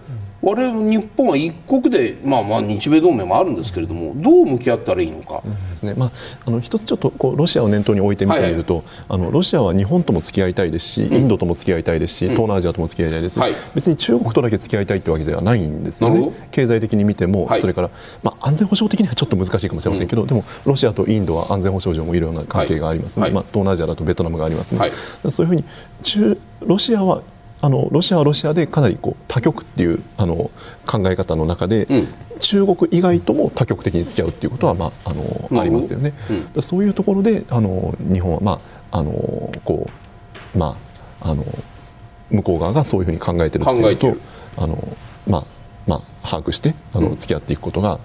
[0.45, 5.41] 我々日本は一国で、まあ、まあ日米同盟もあるんですけれどもどう向き合ったらいいのか。
[5.71, 5.95] ですね。
[5.97, 6.11] まあ、
[6.45, 17.89] あの一つちょっとこうロシアを念頭に置いてみてみると、はいはい、あのロシアは日本とも付き合いたいですし、インドとも付き合いたいですし、東南アジアとも付き合いたいです、はい、別に中国とだけ付き合いたいというわけではないんですよね、経済的に見ても、はい、それから、
[18.21, 24.91] まあ、安全保障的にはちょっと難しいかもしれませんけど、うん、でもロシアとインドは安全保障上もいろいろな関係があります、ね、まあ、東南アジアだとベトナムがありますので、
[25.31, 25.63] そういうふうに
[26.03, 27.23] 中ロシアは
[27.65, 30.51] あのロシアはロシアでかなりこう多極っていうあの
[30.85, 32.07] 考え方の中で、うん、
[32.39, 36.13] 中国以外とも多極的に付き合うっていうことは、まあ、あのありますよね。
[36.55, 38.59] うん、そういうところであの日本は、ま
[38.91, 39.11] あ、あの
[39.65, 39.89] こ
[40.53, 40.77] うま
[41.21, 41.43] ああの
[42.29, 44.15] 向こう側がそういうふうに考えてるっていうと
[44.57, 44.97] あの、
[45.27, 45.45] まあ
[45.87, 47.99] まあ、把握してあの付き合っていくことが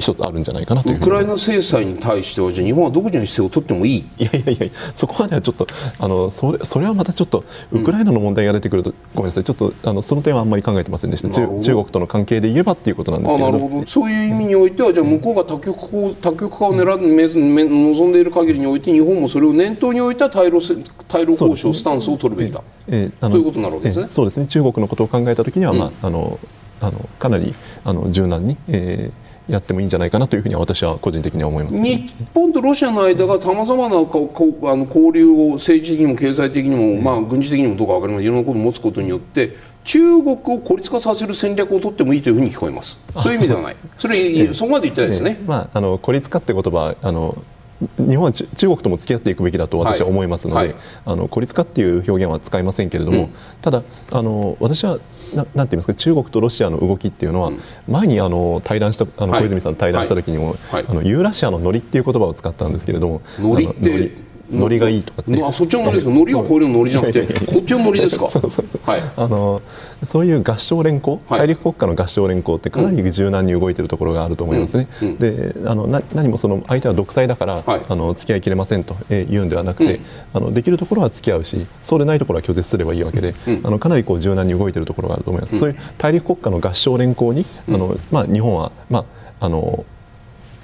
[0.00, 3.98] 一つあるんじゃないかなとウクライナ制裁に対してはじゃ日本は独自の姿勢を取ってもいい？
[4.18, 5.66] いやいやいやそこまではちょっと
[5.98, 11.28] あのそれそれはまたちょっとウクライナの問題が出てくると、うん、ごめんなさいちょっとあのその点はあんまり考えてませんでした。
[11.28, 13.52] 中中国との関係で言えばっていうことなんですけど。
[13.52, 13.86] なるほど。
[13.86, 20.60] そういう意味においてはじゃあ向こうが多極化多極化を狙め望んでいる限りにおいて日本もそれを念頭に置いた対ロ
[21.08, 24.46] 対ロ交渉スタンスを取るべきだ、えー、ということになるわけですね、そうですね。
[24.46, 26.38] 中国のことを考えたときには、まああの
[26.80, 38.26] あのかなりあの柔軟に、えーやってもいいんじゃないかなというふうには私は個人的には思います、日本とロシアの間がさまざまなここあの交流を政治的にも経済的にも、まあ、軍事的にもどうか分かりません。
[38.26, 43.00] いろんなことを持つことによって中国を孤立化させる戦略を取ってもいいというふうに聞こえます。
[43.16, 43.76] そういう意味ではない。
[43.96, 47.42] それ、そこまで言ったですね、まあ、あの孤立化って言葉あの
[47.96, 50.76] 日本は中国とも付き合っていくべきだと私は思いますので、はいはい、
[51.06, 53.30] あの孤立化っていう表現は使いませんけれども、うん、
[53.62, 53.82] ただ
[54.12, 54.98] あの私は
[55.34, 64.12] ななんて言いますか中国とロシアの動きっていうのは、うん、前にあの対談したあの小泉さんと対談した時にも、はい、あのユーラシアのノリっていう言葉を使ったんですけれどもノリって
[64.50, 65.42] ノリがいいとかって。
[65.42, 66.12] あそっちのノリですか？
[66.12, 68.26] ノリを超えるノリじゃなくてこっちのノリですか？
[68.26, 69.00] はい。
[69.16, 69.62] あの
[70.02, 80.00] そういう合唱連行、大陸国家の合唱連行ってかなり柔軟に動いているところがあると思いますね、うんうん、であのな何もその相手は独裁だから、はい、あの付き合いきれませんと言うんではなくて、
[80.32, 89.04] あのできるところは付き合うしそうでないところは拒絶すればいいわけで、あのかなりこう柔軟に動いているところがあると思います、そういう大陸国家の合唱連行にあの、まあ、日本は、ま
[89.40, 89.84] あ、あの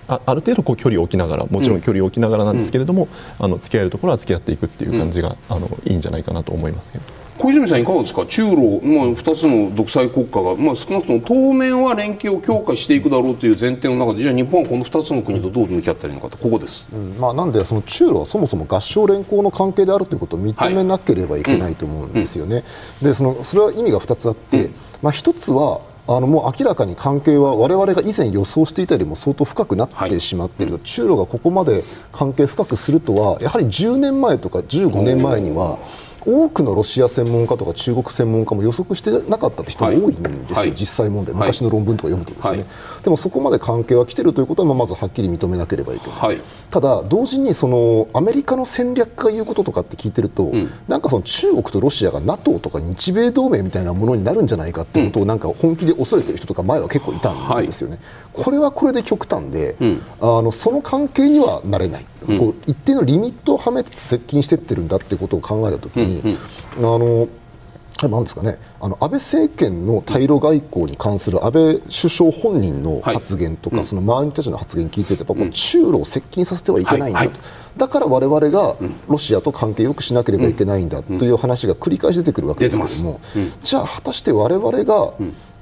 [0.09, 7.05] あある程度こう距離を置きながらもちろん距離を置きながらなんですけれども、うん、あの付き合えるところは付き合っていくっていう感じが、うん、あのいいんじゃないかなと思いますけど。
[7.39, 8.25] 小泉さんいかがですか？
[8.25, 22.55] 中ロ、まあ、2つの独裁国家が、まあ、少なくとも当面は連携を強化していくだろうという前提の中でじゃあ日本はこの2つの国とどう向き合ったらいいのかとここです、うんまあ、なんでその中ロはそもそも合唱連行の関係であるということを認めなければいけないと思うんですよね。
[22.55, 22.65] はい
[23.03, 24.71] うん、でそのそれは意味が2つあって、
[25.03, 31.83] まあ、1つはあのもう明らかに関係は我々が以前予想していたよりも相当深くなってしまっている、はい、中ロがここまで
[32.13, 35.79] 関係深くするとはやはり10年前とか15年前には
[36.27, 40.15] 多くのロシア専門家とか中国専門家も予測してなかったって人が多いんで
[40.49, 57.99] すよ、はい、実際問題、昔の論文とか読むとですね、はい、でもそこまで関係は来てるということはまずはっきり認めなければいけない、はい、ただ、同時にそのアメリカの戦略家が言うこととかって聞いてると、うん、なんかその中国とロシアが NATO とか日米同盟みたいなものになるんじゃないかっていうことをなんか本気で恐れてる人とか前は結構いたんですよね、
[58.33, 62.07] これはこれで極端で、うん、あのその関係にはなれない。
[62.27, 66.16] こう一定のリミットをはめて接近していってるんだっていうことを考えたときに、
[66.79, 67.29] あの
[68.03, 77.21] なんですかね、あの安倍政権の対ロ外交に関する安倍首相本人の発言とか、はい、その周りの人たちの発言を聞いてて、やっぱ中ロを接近させてはいけないんだ。
[77.21, 77.27] と、はい。
[77.29, 77.39] はい、
[77.79, 78.77] だから我々が
[79.09, 83.21] ロシアと関係よくしなければいけないんだという話が繰り返し出てくるわけですけれども、
[83.63, 85.15] じゃあ、果たして我々が、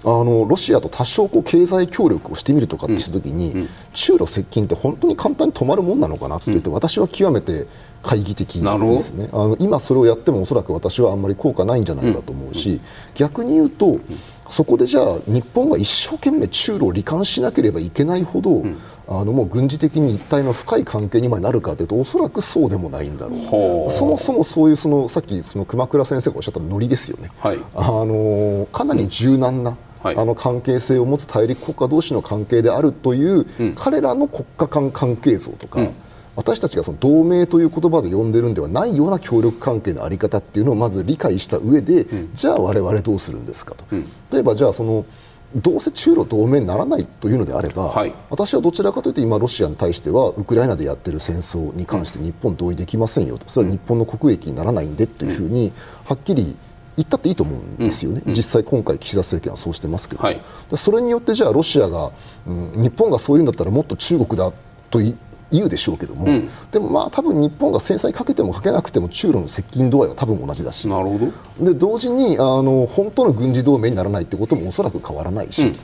[0.06, 7.66] あのロシアと多少こう経済協力をしてみるとかってしたときに、うん、中ロ接近って本当に簡単に止まるもんなのかなって言って、私は極めて
[8.04, 9.28] 懐疑的ですね。
[9.32, 12.80] あの今それをやってもおそらく私はあんまり効果ないんじゃないかと思うし、
[13.14, 13.96] 逆に言うと
[14.50, 18.62] そこでじゃあ日本が一生懸命中ロを罹患しなければいけないほど、
[19.08, 23.36] あのもう軍事的に一体の深い関係になるかというとおそらくそうでもないんだろ
[23.88, 23.90] う。
[23.90, 35.94] そもそもそういうそのさっきその熊倉先生がおっしゃったノリですよね、はい、あのかなり柔軟な、はい、あの関係性を持つ大陸国家同士の関係であるという、うん、彼らの国家間関係像とか、うん、
[36.36, 43.84] 私たちがその同盟という言葉で呼んでるんではないような協力関係の在り方っていうのをまず理解した上で、うん、じゃあ我々どうするんですかと。
[44.32, 45.04] 例えばじゃあその
[45.54, 53.48] どうせ中ロ同盟にならないというのであれば、はい、私はどちらかというと今、ロシアに対してはウクライナでやっている戦争に関して日本同意できませんよと。
[53.48, 55.72] それは日本の国益にならないんでというふうに
[56.06, 56.56] はっきり
[56.96, 60.40] 言ったっていいと思うんですよね、うん、実際、今回、岸田政権はそうしてますけど、はい、
[60.76, 62.10] それによってじゃあロシアが、
[62.46, 64.52] うん、日本がそういうんだったらもっと中国だ
[64.90, 65.00] と
[65.50, 70.88] 言うでしょうけども、うん、でもまあ多分日本が制裁かけてもかけなくても中ロの接近度合いは多分同じだし。
[70.88, 71.18] なるほ
[71.58, 71.64] ど。
[71.64, 75.62] で同時にあの本当の軍事同盟にならないということもおそらく変わらないし。
[75.62, 75.76] うん。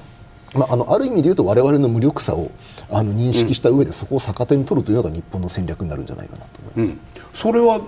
[0.53, 2.51] まあ、あのある意味で言うと我々の無力さを
[2.91, 7.81] あの認識した上でそこを逆手に取るというのが日本の戦略になるんじゃないかなと思います、うん、それは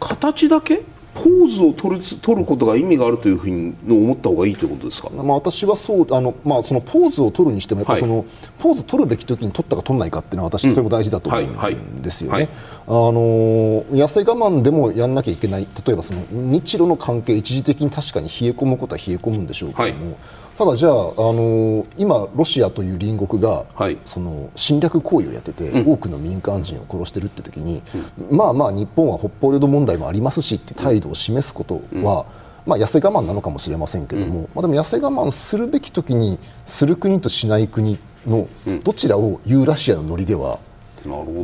[0.00, 0.82] 形だけ？
[1.16, 8.26] ポーズを取る取ることが意味があるというふうに思った方がいいということですか、まあ、私はそうあの、まあ、そのポーズを取るにしてもやっぱその、はい、
[8.58, 12.50] ポーズ取るべき時に取ったか取らないかっていうのは私、とても大事だと思うんですよね。
[12.86, 20.16] あの痩せ我慢でもやんなきゃいけない例えばその日露の関係一時的に確かに冷え込むことは冷え込むんでしょうけども、はい
[20.58, 27.82] ただ、じゃあ、あのー、今、ロシアという隣国が、はい、その侵略行為をやってて、うん、多くの民間人を殺してるって時に、
[28.30, 38.48] うん、まあまあ日本は北方領土問題もありますしって態度を示すことは、うん、まあ、痩せ我慢なのかもしれませんけれども、まあ、でも痩せ我慢するべき時にする国としない国の
[38.82, 40.58] どちらをユーラシアのノリでは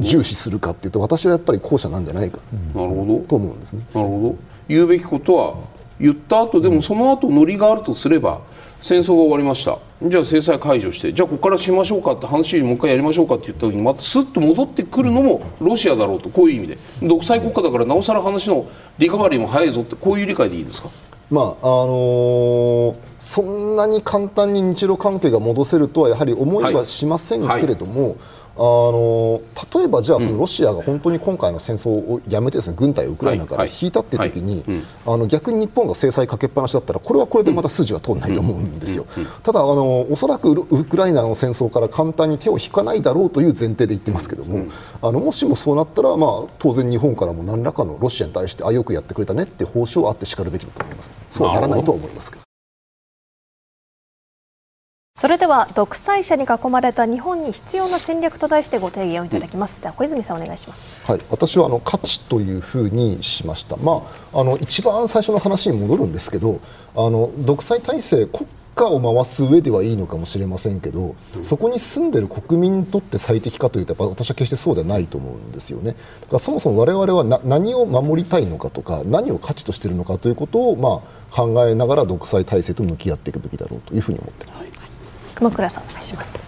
[0.01, 2.39] 重視するかっていうと私はやっぱり後者なんじゃないか
[2.75, 3.19] なるほど。
[3.29, 3.85] と思うんですね。
[3.95, 4.37] なるほど。
[4.69, 5.57] 言うべきことは
[6.01, 8.41] 言った後でもその後ノリがあるとすれば
[8.83, 9.79] 戦争が終わりました。
[10.03, 12.15] じゃあ制裁解除してじゃあここからしましょうか。
[12.15, 16.29] って話もう一回やりましょうかって言った時にまたすっと戻ってくるのもロシアだろうと。
[16.29, 16.79] こういう意味で。
[17.01, 18.67] 独裁国家だからなおさら話の
[18.99, 20.89] リカバリーも早いぞってこういう理解でいいですか？
[21.31, 28.09] まああのー、そんなに簡単に日露関係が戻せるとはやはり思いはしませんけれども、はい。
[28.11, 28.19] はい
[28.57, 29.41] あの
[29.75, 34.19] 例えばじゃあロシアが本当に今回の戦争をやめてですね軍隊をウクライナから引いたってい。
[34.21, 34.65] う時に、
[35.07, 39.07] あの逆に日本が制裁かけっぱなしだったらこれはこれでまた筋は通らないと思うんですよ、
[39.43, 44.67] ただあのおそらくウクライナの戦争から簡単に手を引かないだろうという前提で言ってますけども、
[45.01, 51.13] あのもしもそうなったら、まあ、当然日本からも何らかのロシアに対してあよくやってくれたねって報酬はあってしかるべきだと思います。
[51.31, 52.52] そうはならないと思いますけど。
[55.23, 59.81] それでは独裁者に囲まれた日本に必要な戦略と題してご提言をいただきます。
[59.81, 61.01] では小泉さんお願いします。
[61.05, 63.77] はい、私はあの価値というふうにしました。
[63.77, 64.03] ま
[64.33, 66.61] ああの一番最初の話に戻るんですけど、
[66.97, 71.15] あの独裁体制国家を回す上ではいいのかもしれませんけど、
[71.45, 75.93] そこに住んでいる国民にとって最適かというと私は決してそうではないと思うんですよね
[76.23, 84.65] だからそもそも我々はな何を守りたいのかとか何を価値としているのかということを、まあ、考えながら独裁体制と向き合っていくべきだろうというふうに思っています。
[84.65, 84.82] はい
[85.43, 86.39] 熊倉さんお願いします。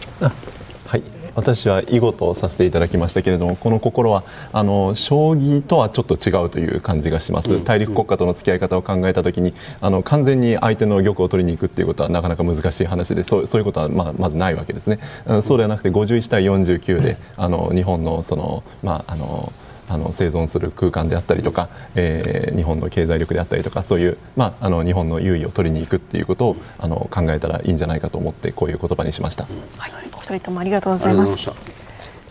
[0.87, 1.03] はい。
[1.35, 4.23] 私は囲碁とさせていただきましたけれどもこの心は
[4.53, 15.01] あの将棋とはちょっと違うという感じがします、大陸国家との付き合い方を考えたときにあの完全に相手の玉を取りに行くということはなかなか難しい話でそうそういうことはまあまずないわけですね、
[15.43, 19.53] そうではなくて51対49であの日本のその、まあ、あの
[19.95, 29.45] あの生存する空間であったりとか、えー、日本の経済力であったりとかそういう、まあ、あの日本の優位を取りに行くっていうことをあの考えたらいいんじゃないかと思ってこういう言葉にしました、
[29.79, 31.51] はい、お二人ともありがとうございます。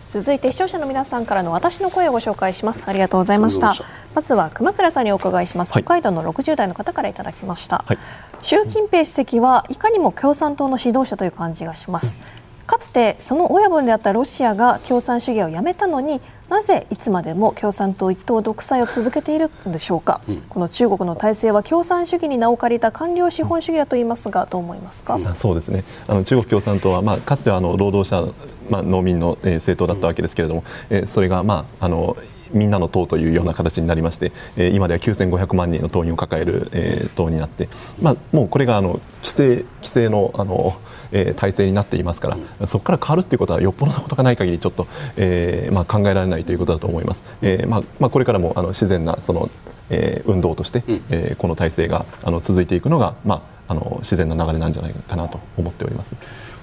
[0.09, 2.84] 続いて視聴者の皆さんからの私の声をご紹介します。
[2.86, 3.74] ありがとうございました。
[4.14, 7.97] まずは熊倉さんにお伺いします、はい、北海道の60代の方からいただきました、はい、
[8.43, 12.20] 習近平主席はいかにも共産党の指導者という感じがします、
[12.66, 25.84] かつてその親分であったロシアが共産主義をやめたのになぜいつまでも共産党一党独裁を続けているんでしょうか、うん、この中国の体制は共産主義に名を借りた官僚資本主義だと言いますがどう思いますか、うん、そうですね。
[26.07, 28.32] あの中国共産党は、まあ、かつてはあの労働者、
[28.70, 32.16] まあ、農民の、えー、政党だったわけですけれども、えー、それが、まあ、あの
[32.54, 37.70] みんなの党というような形になりまして、えー、今では9500万人の党員を抱える、えー、党になって、
[38.01, 40.80] まあ、もうこれがあの規制規制のあの、
[41.12, 44.88] えー、体制になっていますから、うん、そこから変わるということはよっぽどのことがない限りちょっと、
[45.18, 47.24] えーまあ、考えられないということだと思います。
[47.41, 49.49] えーまあまあ、これからもあの自然なその、
[49.89, 56.16] えー、運動として、うん、えー、この体制があの続いていくのが、まあ、あの自然な流れなんじゃないかなと思っております。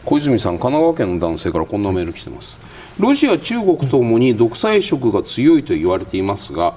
[0.05, 2.61] 小泉さん神奈川県の男性からこんなメール来てます
[3.01, 6.75] ロシア中国ともに独裁色が強いと言われていますが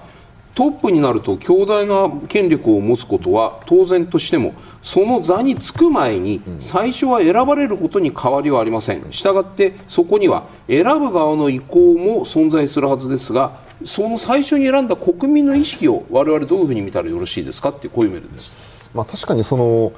[0.56, 18.56] トップになると強大な権力を持つことは当然としてもその座につく前に最初は選ばれることに変わりはありませんしたがってそこには選ぶ側の意向も存在するはずですがその最初に選んだ国民の意識を我々どういうふうに見たらよろしいですかってこういうメールです。
[18.94, 19.92] まあ、確かにその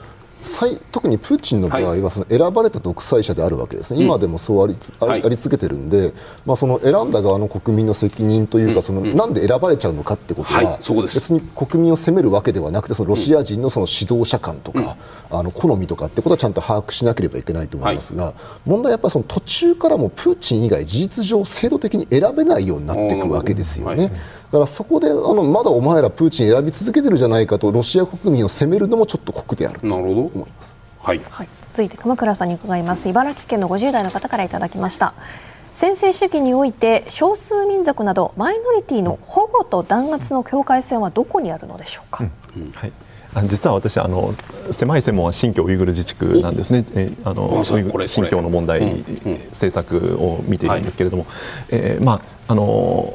[0.92, 6.14] 特にプーチンの場合はその選ばれた独裁者であるわけですね、今でもそうあり,、あり続けてるんで、
[6.46, 14.98] まあ、その選んだ側の国民の責任というか、そのなんで選ばれちゃうのかってことは、別に国民を責めるわけではなくてそのロシア人のその指導者観とか、
[15.32, 18.34] あの好みとかってことはちゃんと把握しなければいけないと思いますが、
[18.66, 24.12] 問題はやっぱりその途中からもプーチン以外事実上制度的に選べないようになっていくわけですよね。
[24.56, 29.88] だからそこであのまだお前らプーチン選び続けてるじゃないかとロシア国民を責めるのもちょっと酷であると
[30.36, 30.80] 思います。
[31.00, 33.08] はい、はい、続いて熊倉さんに伺います。
[33.10, 35.14] 茨城県の50代の方からいただきました。
[35.72, 42.24] 先制主義において少数民族などマイノリティの保護と弾圧の境界線はどこにあるのでしょうか、
[42.56, 42.64] うん。
[42.64, 42.94] うん、はい。
[43.44, 44.34] 実は私あの
[44.72, 46.86] 狭い専門は新疆ウイグル自治区なんですね。
[46.96, 49.00] えあの新疆の問題、うん、
[49.50, 51.34] 政策を見ているんですけれども、はい、
[51.72, 53.14] えー、まああの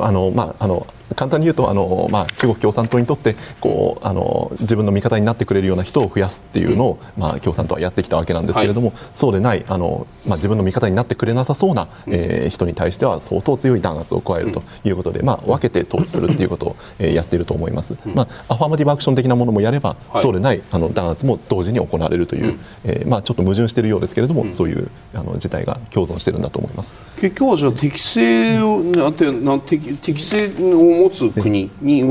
[0.00, 26.94] あのまああの簡単に言うとあの、まあ、中国共産党にとってこうあの自分の味方になってくれるような人を増やすっていうのを、まあ、共産党はやってきたわけなんですけれども、はい、そうでないあの、まあ、自分の味方になってくれなさそうな、えー、人に対しては相当強い弾圧を加えるということで、まあ、分けて投資するっていうことを、えー、やっていると思います、まあ、アファーマティブアクション的なものもやれば、はい、そうでないあの弾圧も同時に行われるという、えーまあ、ちょっと矛盾しているようですけれども、そういうあの事態が共存しているんだと思います。
[27.20, 32.02] 結局はじゃあ適正をなてな適適正を持つ国に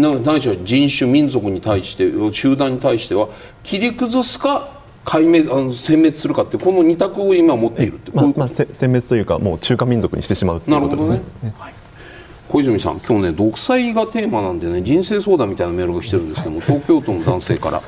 [0.00, 3.28] ないしは人種民族に対して集団に対しては
[3.62, 11.20] 切り崩すか壊滅あの殲滅するかってこの二択を今持っているってまあ、まあ、殲滅というかもう中華民族にしてしまうということですね。
[11.42, 11.54] ね。
[11.58, 11.74] はい。
[12.48, 17.82] 小泉さん、今日ね、独裁がテーマなんでね、人生相談みたいなメールが来てるんですけども、東京都の男性から、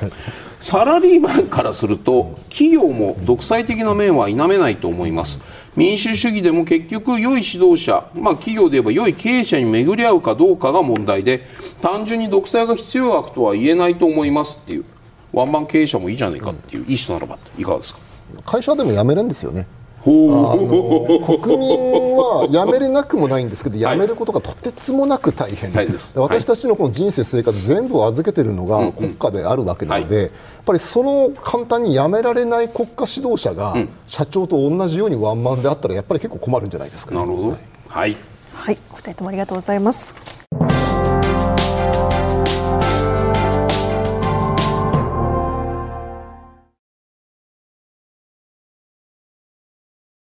[0.59, 5.41] サラリーマンからすると、企業も独裁的な面は否めないと思います。
[5.75, 11.45] 民主主義でも結局良い指導者、まあ、企業で言えば良い経営者に巡り合うかどうかが問題で
[11.81, 14.85] 単純に独裁が必要悪とは言えないと思いますっていう。
[15.33, 17.99] ワンマン経営者もいいじゃないかっていう、いい人ならばいかがですか？
[18.45, 19.65] 会社でも辞めるんですよね。
[20.03, 21.77] あの国民
[22.15, 26.17] は辞めれなくもないんですけど、辞めることがとてつもなく大変、です。
[26.19, 30.29] 私たちのこの人生、生活、全部を預けてるのが国家であるわけなので、やっ
[30.65, 33.75] ぱりその簡単に辞められない国家指導者が、
[34.07, 36.71] 社長と同じようにワンマンであったら、やっぱり結構困るん。
[36.71, 37.57] じゃないですか、なるほど
[37.89, 38.17] はい
[38.53, 40.13] はい、お二人ともありがとうございます。